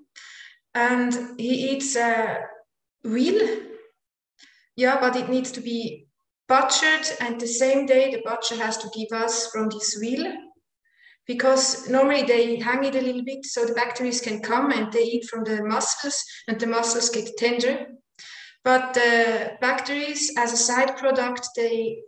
And 0.74 1.38
he 1.38 1.72
eats 1.72 1.96
a 1.96 2.40
wheel. 3.04 3.60
Yeah 4.76 5.00
but 5.00 5.16
it 5.16 5.28
needs 5.28 5.52
to 5.52 5.60
be 5.60 6.06
butchered. 6.48 7.06
And 7.20 7.40
the 7.40 7.46
same 7.46 7.86
day 7.86 8.10
the 8.10 8.22
butcher 8.24 8.56
has 8.56 8.76
to 8.78 8.90
give 8.96 9.16
us 9.16 9.48
from 9.48 9.68
this 9.68 9.96
wheel. 10.00 10.32
Because 11.26 11.88
normally 11.88 12.24
they 12.24 12.56
hang 12.56 12.84
it 12.84 12.96
a 12.96 13.00
little 13.00 13.24
bit 13.24 13.44
so 13.44 13.64
the 13.64 13.72
bacteria 13.72 14.12
can 14.20 14.40
come 14.40 14.70
and 14.72 14.92
they 14.92 15.04
eat 15.04 15.24
from 15.24 15.42
the 15.44 15.64
muscles 15.64 16.22
and 16.48 16.60
the 16.60 16.66
muscles 16.66 17.08
get 17.08 17.36
tender 17.38 17.86
but 18.64 18.94
the 18.94 19.58
bacteria, 19.60 20.14
as 20.38 20.52
a 20.52 20.56
side 20.56 20.96
product, 20.96 21.50
they 21.54 21.98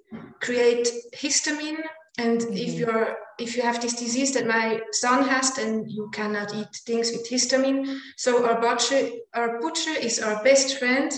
create 0.40 0.88
histamine. 1.14 1.83
And 2.19 2.40
mm-hmm. 2.40 2.55
if 2.55 2.75
you're 2.79 3.16
if 3.38 3.55
you 3.55 3.62
have 3.62 3.83
this 3.83 3.92
disease 3.95 4.33
that 4.33 4.47
my 4.47 4.81
son 4.92 5.29
has, 5.29 5.53
then 5.53 5.85
you 5.87 6.09
cannot 6.14 6.55
eat 6.55 6.75
things 6.87 7.12
with 7.12 7.29
histamine. 7.29 7.99
So 8.16 8.47
our 8.47 8.59
butcher, 8.59 9.11
our 9.35 9.61
butcher 9.61 9.90
is 9.90 10.19
our 10.19 10.42
best 10.42 10.79
friend, 10.79 11.12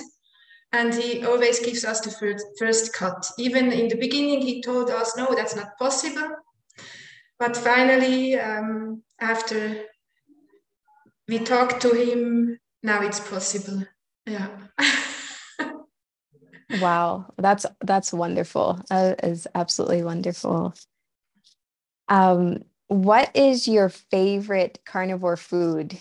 and 0.73 0.93
he 0.93 1.25
always 1.25 1.61
gives 1.61 1.85
us 1.85 2.01
the 2.01 2.11
first, 2.11 2.45
first 2.59 2.93
cut. 2.93 3.31
Even 3.39 3.71
in 3.71 3.87
the 3.87 3.97
beginning, 3.97 4.43
he 4.43 4.61
told 4.61 4.91
us, 4.91 5.17
no, 5.17 5.33
that's 5.37 5.55
not 5.55 5.79
possible. 5.79 6.29
But 7.39 7.57
finally, 7.57 8.37
um, 8.37 9.05
after 9.21 9.85
we 11.29 11.39
talked 11.39 11.81
to 11.83 11.95
him, 11.95 12.59
now 12.83 13.03
it's 13.03 13.21
possible. 13.21 13.85
Yeah. 14.27 14.49
Wow, 16.81 17.33
that's 17.39 17.65
that's 17.81 18.13
wonderful. 18.13 18.81
That 18.91 19.25
is 19.25 19.47
absolutely 19.55 20.03
wonderful. 20.03 20.75
Um, 22.09 22.65
what 22.89 23.31
is 23.35 23.67
your 23.67 23.89
favorite 23.89 24.81
carnivore 24.85 25.37
food? 25.37 25.99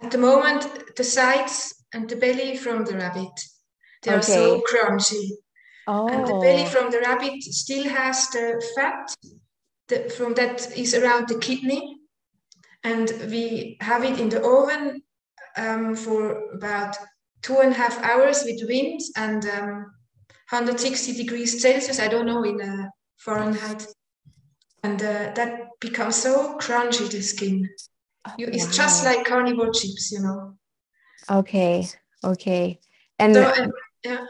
At 0.00 0.10
the 0.10 0.18
moment, 0.18 0.66
the 0.96 1.04
sides 1.04 1.74
and 1.92 2.08
the 2.08 2.16
belly 2.16 2.56
from 2.56 2.84
the 2.84 2.94
rabbit. 2.94 3.32
They 4.02 4.12
okay. 4.12 4.18
are 4.18 4.22
so 4.22 4.62
crunchy. 4.62 5.30
Oh. 5.86 6.08
And 6.08 6.26
the 6.26 6.34
belly 6.34 6.64
oh. 6.64 6.66
from 6.66 6.90
the 6.90 7.00
rabbit 7.00 7.42
still 7.42 7.88
has 7.88 8.28
the 8.30 8.62
fat 8.76 9.14
the, 9.88 10.10
from 10.10 10.34
that 10.34 10.76
is 10.78 10.94
around 10.94 11.28
the 11.28 11.38
kidney. 11.38 11.96
And 12.84 13.10
we 13.28 13.76
have 13.80 14.04
it 14.04 14.20
in 14.20 14.28
the 14.28 14.42
oven 14.42 15.02
um, 15.56 15.96
for 15.96 16.52
about 16.52 16.96
two 17.42 17.58
and 17.58 17.72
a 17.72 17.76
half 17.76 18.02
hours 18.02 18.42
with 18.44 18.68
wind 18.68 19.00
and 19.16 19.44
um, 19.46 19.92
160 20.50 21.14
degrees 21.14 21.60
Celsius. 21.60 22.00
I 22.00 22.08
don't 22.08 22.26
know 22.26 22.42
in 22.42 22.60
uh, 22.60 22.88
Fahrenheit. 23.18 23.86
And 24.82 25.02
uh, 25.02 25.32
that 25.34 25.68
becomes 25.80 26.16
so 26.16 26.56
crunchy, 26.58 27.10
the 27.10 27.20
skin. 27.20 27.68
You, 28.36 28.46
it's 28.46 28.66
wow. 28.66 28.72
just 28.72 29.04
like 29.04 29.26
carnivore 29.26 29.72
chips, 29.72 30.12
you 30.12 30.20
know. 30.20 30.54
Okay. 31.30 31.86
Okay. 32.24 32.80
And 33.18 33.34
so, 33.34 33.70
yeah. 34.04 34.24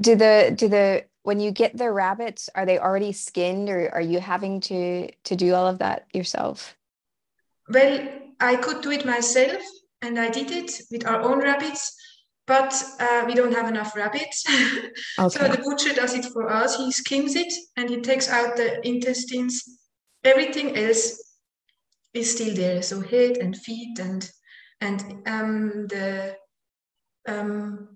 do 0.00 0.14
the 0.14 0.54
do 0.54 0.68
the 0.68 1.04
when 1.22 1.40
you 1.40 1.50
get 1.50 1.76
the 1.76 1.90
rabbits, 1.90 2.48
are 2.54 2.66
they 2.66 2.78
already 2.78 3.12
skinned 3.12 3.68
or 3.68 3.90
are 3.92 4.00
you 4.00 4.20
having 4.20 4.60
to 4.60 5.10
to 5.24 5.36
do 5.36 5.54
all 5.54 5.66
of 5.66 5.78
that 5.78 6.06
yourself? 6.12 6.76
Well, 7.68 8.08
I 8.38 8.56
could 8.56 8.82
do 8.82 8.90
it 8.90 9.04
myself 9.04 9.62
and 10.02 10.18
I 10.18 10.30
did 10.30 10.50
it 10.50 10.70
with 10.90 11.06
our 11.06 11.20
own 11.22 11.40
rabbits. 11.40 11.96
But 12.46 12.72
uh, 13.00 13.24
we 13.26 13.34
don't 13.34 13.52
have 13.54 13.68
enough 13.68 13.96
rabbits. 13.96 14.44
Okay. 15.18 15.38
so 15.38 15.48
the 15.48 15.58
butcher 15.58 15.94
does 15.94 16.14
it 16.14 16.24
for 16.26 16.50
us. 16.50 16.76
He 16.76 16.92
skims 16.92 17.34
it 17.36 17.52
and 17.76 17.88
he 17.88 18.00
takes 18.00 18.28
out 18.28 18.56
the 18.56 18.86
intestines. 18.86 19.62
Everything 20.24 20.76
else 20.76 21.22
is 22.14 22.32
still 22.34 22.54
there. 22.54 22.82
So 22.82 23.00
head 23.00 23.38
and 23.38 23.56
feet 23.56 23.98
and 23.98 24.30
and 24.80 25.00
um, 25.26 25.86
the 25.88 26.36
um, 27.26 27.88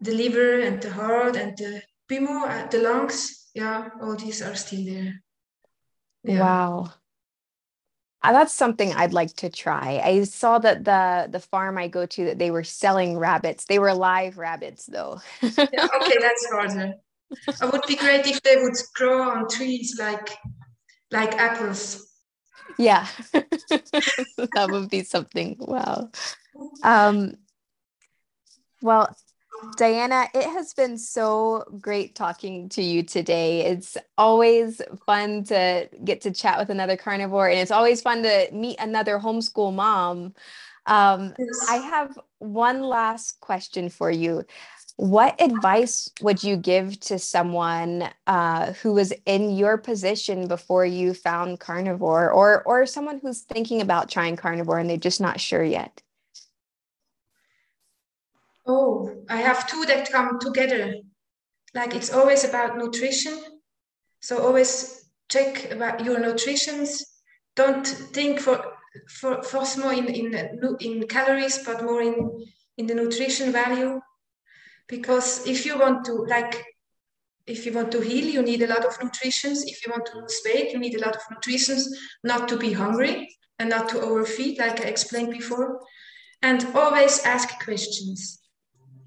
the 0.00 0.12
liver 0.12 0.60
and 0.60 0.80
the 0.82 0.90
heart 0.90 1.36
and 1.36 1.56
the 1.56 1.82
pimo, 2.10 2.48
uh, 2.48 2.66
the 2.68 2.78
lungs. 2.78 3.50
Yeah, 3.54 3.88
all 4.02 4.16
these 4.16 4.42
are 4.42 4.54
still 4.54 4.84
there. 4.84 5.22
Yeah. 6.24 6.40
Wow. 6.40 6.92
Uh, 8.22 8.32
that's 8.32 8.52
something 8.52 8.92
I'd 8.92 9.14
like 9.14 9.34
to 9.36 9.48
try. 9.48 10.00
I 10.04 10.24
saw 10.24 10.58
that 10.58 10.84
the 10.84 11.28
the 11.30 11.40
farm 11.40 11.78
I 11.78 11.88
go 11.88 12.04
to 12.04 12.24
that 12.26 12.38
they 12.38 12.50
were 12.50 12.64
selling 12.64 13.18
rabbits. 13.18 13.64
They 13.64 13.78
were 13.78 13.94
live 13.94 14.36
rabbits 14.36 14.86
though. 14.86 15.20
yeah, 15.42 15.48
okay, 15.56 16.18
that's 16.20 16.50
harder. 16.52 16.94
It 17.30 17.72
would 17.72 17.82
be 17.88 17.96
great 17.96 18.26
if 18.26 18.42
they 18.42 18.56
would 18.56 18.76
grow 18.94 19.22
on 19.30 19.48
trees 19.48 19.96
like 19.98 20.36
like 21.10 21.34
apples. 21.34 22.06
Yeah, 22.78 23.06
that 23.32 24.68
would 24.70 24.90
be 24.90 25.02
something. 25.02 25.56
Wow. 25.58 26.10
Um, 26.82 27.36
well, 28.82 29.14
Diana, 29.76 30.26
it 30.34 30.44
has 30.44 30.74
been 30.74 30.98
so 30.98 31.64
great 31.80 32.14
talking 32.14 32.68
to 32.70 32.82
you 32.82 33.02
today. 33.02 33.66
It's 33.66 33.96
always 34.18 34.80
fun 35.06 35.44
to 35.44 35.88
get 36.04 36.20
to 36.22 36.30
chat 36.32 36.58
with 36.58 36.70
another 36.70 36.96
carnivore, 36.96 37.48
and 37.48 37.58
it's 37.58 37.70
always 37.70 38.02
fun 38.02 38.22
to 38.22 38.48
meet 38.52 38.78
another 38.80 39.18
homeschool 39.18 39.74
mom. 39.74 40.34
Um. 40.86 41.34
I 41.68 41.76
have 41.76 42.18
one 42.38 42.82
last 42.82 43.40
question 43.40 43.88
for 43.88 44.10
you. 44.10 44.44
What 44.96 45.40
advice 45.40 46.10
would 46.20 46.42
you 46.42 46.56
give 46.56 47.00
to 47.00 47.18
someone 47.18 48.10
uh, 48.26 48.72
who 48.74 48.92
was 48.92 49.12
in 49.26 49.56
your 49.56 49.78
position 49.78 50.48
before 50.48 50.84
you 50.84 51.14
found 51.14 51.60
carnivore, 51.60 52.30
or 52.30 52.62
or 52.64 52.86
someone 52.86 53.18
who's 53.22 53.40
thinking 53.42 53.80
about 53.80 54.10
trying 54.10 54.36
carnivore 54.36 54.78
and 54.78 54.90
they're 54.90 54.96
just 54.96 55.20
not 55.20 55.40
sure 55.40 55.64
yet? 55.64 56.02
Oh, 58.66 59.24
I 59.28 59.36
have 59.36 59.66
two 59.66 59.84
that 59.86 60.10
come 60.10 60.38
together. 60.40 60.94
Like 61.74 61.94
it's 61.94 62.12
always 62.12 62.44
about 62.44 62.76
nutrition. 62.76 63.38
So 64.20 64.42
always 64.42 65.10
check 65.30 65.70
about 65.70 66.04
your 66.04 66.18
nutritions. 66.18 67.04
Don't 67.56 67.86
think 67.86 68.40
for 68.40 68.64
for 69.08 69.42
first 69.42 69.78
more 69.78 69.92
in, 69.92 70.06
in 70.06 70.76
in 70.80 71.06
calories, 71.06 71.58
but 71.64 71.84
more 71.84 72.02
in 72.02 72.46
in 72.76 72.86
the 72.86 72.94
nutrition 72.94 73.52
value. 73.52 74.00
Because 74.88 75.46
if 75.46 75.64
you 75.64 75.78
want 75.78 76.04
to 76.06 76.12
like 76.12 76.64
if 77.46 77.66
you 77.66 77.72
want 77.72 77.92
to 77.92 78.00
heal, 78.00 78.26
you 78.26 78.42
need 78.42 78.62
a 78.62 78.66
lot 78.66 78.84
of 78.84 79.02
nutrition. 79.02 79.52
If 79.52 79.86
you 79.86 79.92
want 79.92 80.06
to 80.06 80.18
lose 80.18 80.40
weight, 80.44 80.72
you 80.72 80.78
need 80.78 80.94
a 80.94 81.00
lot 81.00 81.16
of 81.16 81.22
nutrition, 81.30 81.78
not 82.22 82.48
to 82.48 82.56
be 82.56 82.72
hungry 82.72 83.28
and 83.58 83.70
not 83.70 83.88
to 83.90 84.00
overfeed, 84.00 84.58
like 84.58 84.80
I 84.80 84.84
explained 84.84 85.32
before. 85.32 85.80
And 86.42 86.66
always 86.74 87.24
ask 87.24 87.62
questions 87.62 88.39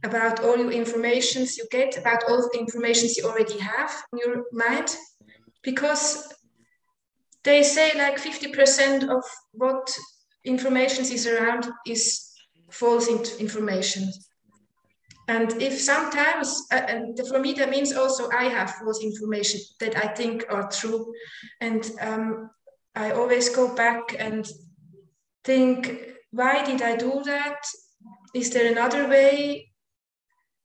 about 0.04 0.42
all 0.42 0.58
your 0.58 0.72
informations 0.72 1.58
you 1.58 1.66
get, 1.72 1.98
about 1.98 2.24
all 2.28 2.50
the 2.52 2.60
informations 2.60 3.18
you 3.18 3.26
already 3.26 3.58
have 3.60 3.92
in 4.12 4.20
your 4.20 4.44
mind, 4.52 4.96
because 5.64 6.34
they 7.44 7.64
say 7.64 7.92
like 7.98 8.18
50% 8.18 9.10
of 9.10 9.24
what 9.52 9.96
information 10.46 11.04
is 11.06 11.28
around 11.28 11.70
is 11.86 12.34
false 12.70 13.08
information. 13.08 14.12
And 15.28 15.62
if 15.62 15.80
sometimes, 15.80 16.66
uh, 16.72 16.82
and 16.88 17.18
for 17.30 17.40
me, 17.40 17.54
that 17.54 17.70
means 17.70 17.94
also 17.94 18.30
I 18.32 18.46
have 18.46 18.72
false 18.72 19.02
information 19.02 19.62
that 19.80 19.96
I 19.96 20.08
think 20.08 20.46
are 20.50 20.70
true. 20.70 21.14
And 21.62 21.90
um, 22.02 22.50
I 22.96 23.12
always 23.12 23.50
go 23.50 23.74
back 23.74 24.16
and 24.20 24.46
think, 25.46 25.98
why 26.32 26.66
did 26.66 26.82
I 26.82 26.98
do 26.98 27.22
that? 27.24 27.60
Is 28.34 28.50
there 28.50 28.70
another 28.70 29.08
way? 29.08 29.73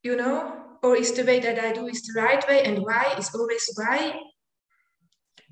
You 0.03 0.17
know, 0.17 0.55
or 0.83 0.97
is 0.97 1.13
the 1.13 1.25
way 1.25 1.41
that 1.41 1.59
I 1.59 1.73
do 1.73 1.87
is 1.87 2.03
the 2.03 2.21
right 2.21 2.47
way, 2.49 2.63
and 2.65 2.79
why 2.79 3.15
is 3.19 3.35
always 3.35 3.69
why. 3.75 4.15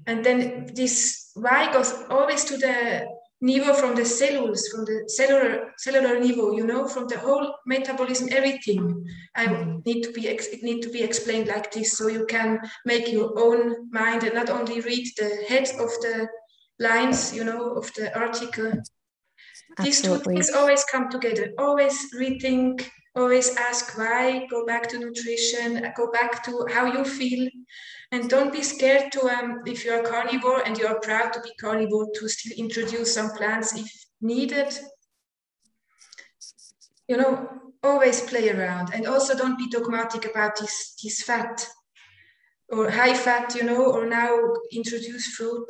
And 0.06 0.24
then 0.24 0.70
this 0.74 1.30
why 1.34 1.72
goes 1.72 1.92
always 2.10 2.44
to 2.44 2.56
the 2.56 3.06
niveau 3.42 3.74
from 3.74 3.94
the 3.94 4.04
cells, 4.04 4.68
from 4.68 4.84
the 4.84 5.04
cellular 5.08 5.72
cellular 5.78 6.20
niveau, 6.20 6.56
you 6.56 6.66
know, 6.66 6.86
from 6.86 7.08
the 7.08 7.18
whole 7.18 7.54
metabolism, 7.66 8.28
everything. 8.30 9.04
I 9.34 9.46
need 9.84 10.02
to 10.02 10.12
be 10.12 10.28
it 10.28 10.62
need 10.62 10.82
to 10.82 10.90
be 10.90 11.02
explained 11.02 11.48
like 11.48 11.72
this, 11.72 11.98
so 11.98 12.08
you 12.08 12.26
can 12.26 12.60
make 12.84 13.10
your 13.10 13.38
own 13.38 13.90
mind 13.90 14.22
and 14.22 14.34
not 14.34 14.50
only 14.50 14.80
read 14.80 15.06
the 15.16 15.44
head 15.48 15.68
of 15.80 15.90
the 16.00 16.28
lines, 16.78 17.34
you 17.34 17.44
know, 17.44 17.72
of 17.72 17.92
the 17.94 18.16
article. 18.16 18.72
Absolutely. 19.78 19.84
These 19.84 20.02
two 20.02 20.18
things 20.18 20.50
always 20.50 20.84
come 20.84 21.10
together. 21.10 21.52
Always 21.58 22.14
rethink 22.14 22.88
always 23.16 23.56
ask 23.56 23.96
why 23.96 24.46
go 24.50 24.66
back 24.66 24.86
to 24.88 24.98
nutrition 24.98 25.92
go 25.96 26.10
back 26.12 26.44
to 26.44 26.66
how 26.70 26.84
you 26.86 27.04
feel. 27.04 27.48
And 28.12 28.30
don't 28.30 28.52
be 28.52 28.62
scared 28.62 29.10
to 29.12 29.22
um, 29.22 29.62
if 29.66 29.84
you're 29.84 30.00
a 30.00 30.08
carnivore 30.08 30.62
and 30.64 30.78
you're 30.78 31.00
proud 31.00 31.32
to 31.32 31.40
be 31.40 31.50
carnivore 31.60 32.06
to 32.14 32.28
still 32.28 32.56
introduce 32.56 33.14
some 33.14 33.30
plants 33.30 33.76
if 33.76 33.90
needed. 34.20 34.72
You 37.08 37.16
know 37.16 37.48
always 37.82 38.20
play 38.20 38.50
around. 38.50 38.90
And 38.94 39.06
also 39.06 39.36
don't 39.36 39.58
be 39.58 39.68
dogmatic 39.70 40.24
about 40.30 40.58
this 40.58 40.94
this 41.02 41.22
fat 41.22 41.66
or 42.68 42.90
high 42.90 43.14
fat 43.14 43.54
you 43.54 43.64
know 43.64 43.92
or 43.92 44.06
now 44.06 44.36
introduce 44.72 45.26
fruit. 45.36 45.68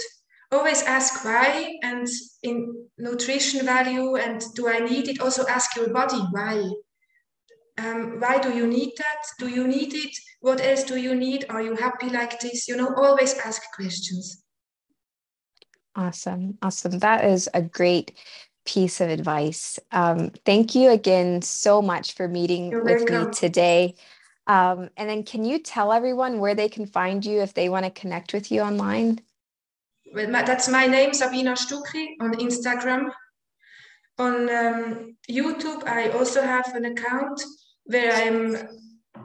Always 0.53 0.82
ask 0.82 1.24
why 1.24 1.78
and 1.82 2.07
in 2.42 2.86
nutrition 2.99 3.66
value 3.66 4.16
and 4.16 4.42
do 4.55 4.68
i 4.68 4.78
need 4.78 5.09
it? 5.09 5.20
Also 5.20 5.47
ask 5.47 5.76
your 5.76 5.90
body 5.90 6.20
why 6.32 6.70
um, 7.78 8.20
why 8.20 8.38
do 8.38 8.54
you 8.54 8.66
need 8.66 8.92
that? 8.98 9.22
Do 9.38 9.48
you 9.48 9.66
need 9.68 9.94
it? 9.94 10.16
What 10.40 10.60
else 10.60 10.84
do 10.84 10.96
you 10.96 11.14
need? 11.14 11.44
Are 11.50 11.62
you 11.62 11.76
happy 11.76 12.08
like 12.08 12.40
this? 12.40 12.68
You 12.68 12.76
know, 12.76 12.94
always 12.96 13.36
ask 13.38 13.62
questions. 13.74 14.42
Awesome. 15.94 16.58
Awesome. 16.62 16.98
That 16.98 17.24
is 17.24 17.48
a 17.52 17.62
great 17.62 18.12
piece 18.64 19.00
of 19.00 19.08
advice. 19.08 19.78
Um, 19.92 20.30
thank 20.44 20.74
you 20.74 20.90
again 20.90 21.42
so 21.42 21.80
much 21.82 22.14
for 22.14 22.28
meeting 22.28 22.70
You're 22.70 22.84
with 22.84 23.10
welcome. 23.10 23.28
me 23.28 23.32
today. 23.32 23.94
Um, 24.46 24.90
and 24.96 25.08
then, 25.08 25.24
can 25.24 25.44
you 25.44 25.58
tell 25.58 25.92
everyone 25.92 26.38
where 26.38 26.54
they 26.54 26.68
can 26.68 26.86
find 26.86 27.24
you 27.24 27.40
if 27.40 27.54
they 27.54 27.68
want 27.68 27.84
to 27.84 27.90
connect 27.90 28.32
with 28.32 28.52
you 28.52 28.60
online? 28.60 29.20
Well, 30.14 30.28
my, 30.30 30.42
that's 30.42 30.68
my 30.68 30.86
name, 30.86 31.12
Sabina 31.12 31.54
Stucki, 31.54 32.14
on 32.20 32.34
Instagram. 32.34 33.10
On 34.18 34.48
um, 34.48 35.16
YouTube, 35.28 35.84
I 35.84 36.10
also 36.10 36.42
have 36.42 36.74
an 36.74 36.84
account 36.84 37.42
where 37.87 38.12
I'm 38.12 38.57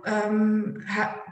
um, 0.05 0.83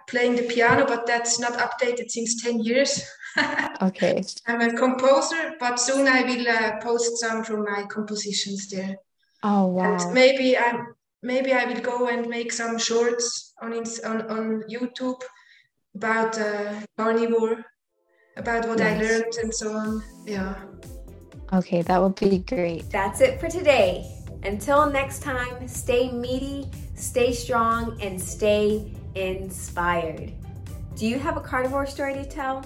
playing 0.07 0.35
the 0.35 0.43
piano, 0.43 0.85
but 0.85 1.05
that's 1.05 1.39
not 1.39 1.53
updated 1.53 2.09
since 2.09 2.41
10 2.43 2.59
years. 2.59 3.03
okay. 3.81 4.23
I'm 4.47 4.61
a 4.61 4.73
composer, 4.73 5.53
but 5.59 5.79
soon 5.79 6.07
I 6.07 6.23
will 6.23 6.47
uh, 6.47 6.79
post 6.81 7.17
some 7.19 7.43
from 7.43 7.63
my 7.63 7.85
compositions 7.89 8.69
there. 8.69 8.97
Oh 9.41 9.67
wow! 9.67 9.95
And 9.95 10.13
maybe 10.13 10.57
I 10.57 10.77
maybe 11.23 11.53
I 11.53 11.63
will 11.63 11.79
go 11.79 12.09
and 12.09 12.27
make 12.27 12.51
some 12.51 12.77
shorts 12.77 13.53
on 13.61 13.71
on, 13.73 14.21
on 14.29 14.63
YouTube 14.69 15.21
about 15.95 16.37
uh, 16.37 16.81
carnivore, 16.97 17.63
about 18.35 18.67
what 18.67 18.79
nice. 18.79 18.99
I 18.99 19.01
learned 19.01 19.33
and 19.41 19.53
so 19.53 19.77
on. 19.77 20.03
Yeah. 20.25 20.55
Okay, 21.53 21.81
that 21.83 22.01
would 22.01 22.15
be 22.15 22.39
great. 22.39 22.89
That's 22.89 23.21
it 23.21 23.39
for 23.39 23.47
today. 23.47 24.05
Until 24.43 24.89
next 24.89 25.21
time, 25.21 25.67
stay 25.67 26.11
meaty 26.11 26.69
stay 26.99 27.33
strong, 27.33 27.97
and 28.01 28.21
stay 28.21 28.91
inspired. 29.15 30.31
Do 30.95 31.07
you 31.07 31.17
have 31.17 31.37
a 31.37 31.41
carnivore 31.41 31.87
story 31.87 32.13
to 32.13 32.25
tell? 32.25 32.65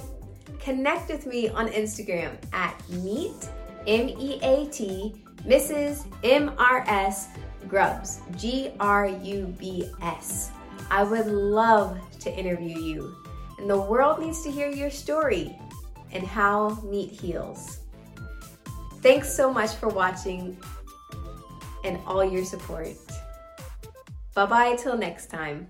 Connect 0.59 1.09
with 1.09 1.25
me 1.25 1.49
on 1.49 1.67
Instagram 1.67 2.35
at 2.51 2.77
meet, 2.89 3.49
M 3.85 4.09
E 4.09 4.39
A 4.41 4.67
T, 4.69 5.13
Mrs. 5.45 6.05
M 6.23 6.53
R 6.57 6.83
S 6.87 7.29
Grubs, 7.67 8.21
G 8.37 8.71
R 8.79 9.07
U 9.07 9.53
B 9.59 9.89
S. 10.01 10.51
I 10.89 11.03
would 11.03 11.27
love 11.27 11.99
to 12.19 12.33
interview 12.33 12.79
you, 12.79 13.15
and 13.57 13.69
the 13.69 13.79
world 13.79 14.19
needs 14.19 14.43
to 14.43 14.51
hear 14.51 14.69
your 14.69 14.89
story 14.89 15.57
and 16.11 16.25
how 16.25 16.79
meat 16.83 17.11
heals. 17.11 17.79
Thanks 19.01 19.33
so 19.35 19.51
much 19.53 19.75
for 19.75 19.89
watching 19.89 20.57
and 21.83 21.99
all 22.05 22.23
your 22.23 22.45
support. 22.45 22.95
Bye 24.33 24.45
bye 24.47 24.75
till 24.75 24.97
next 24.97 25.27
time. 25.27 25.67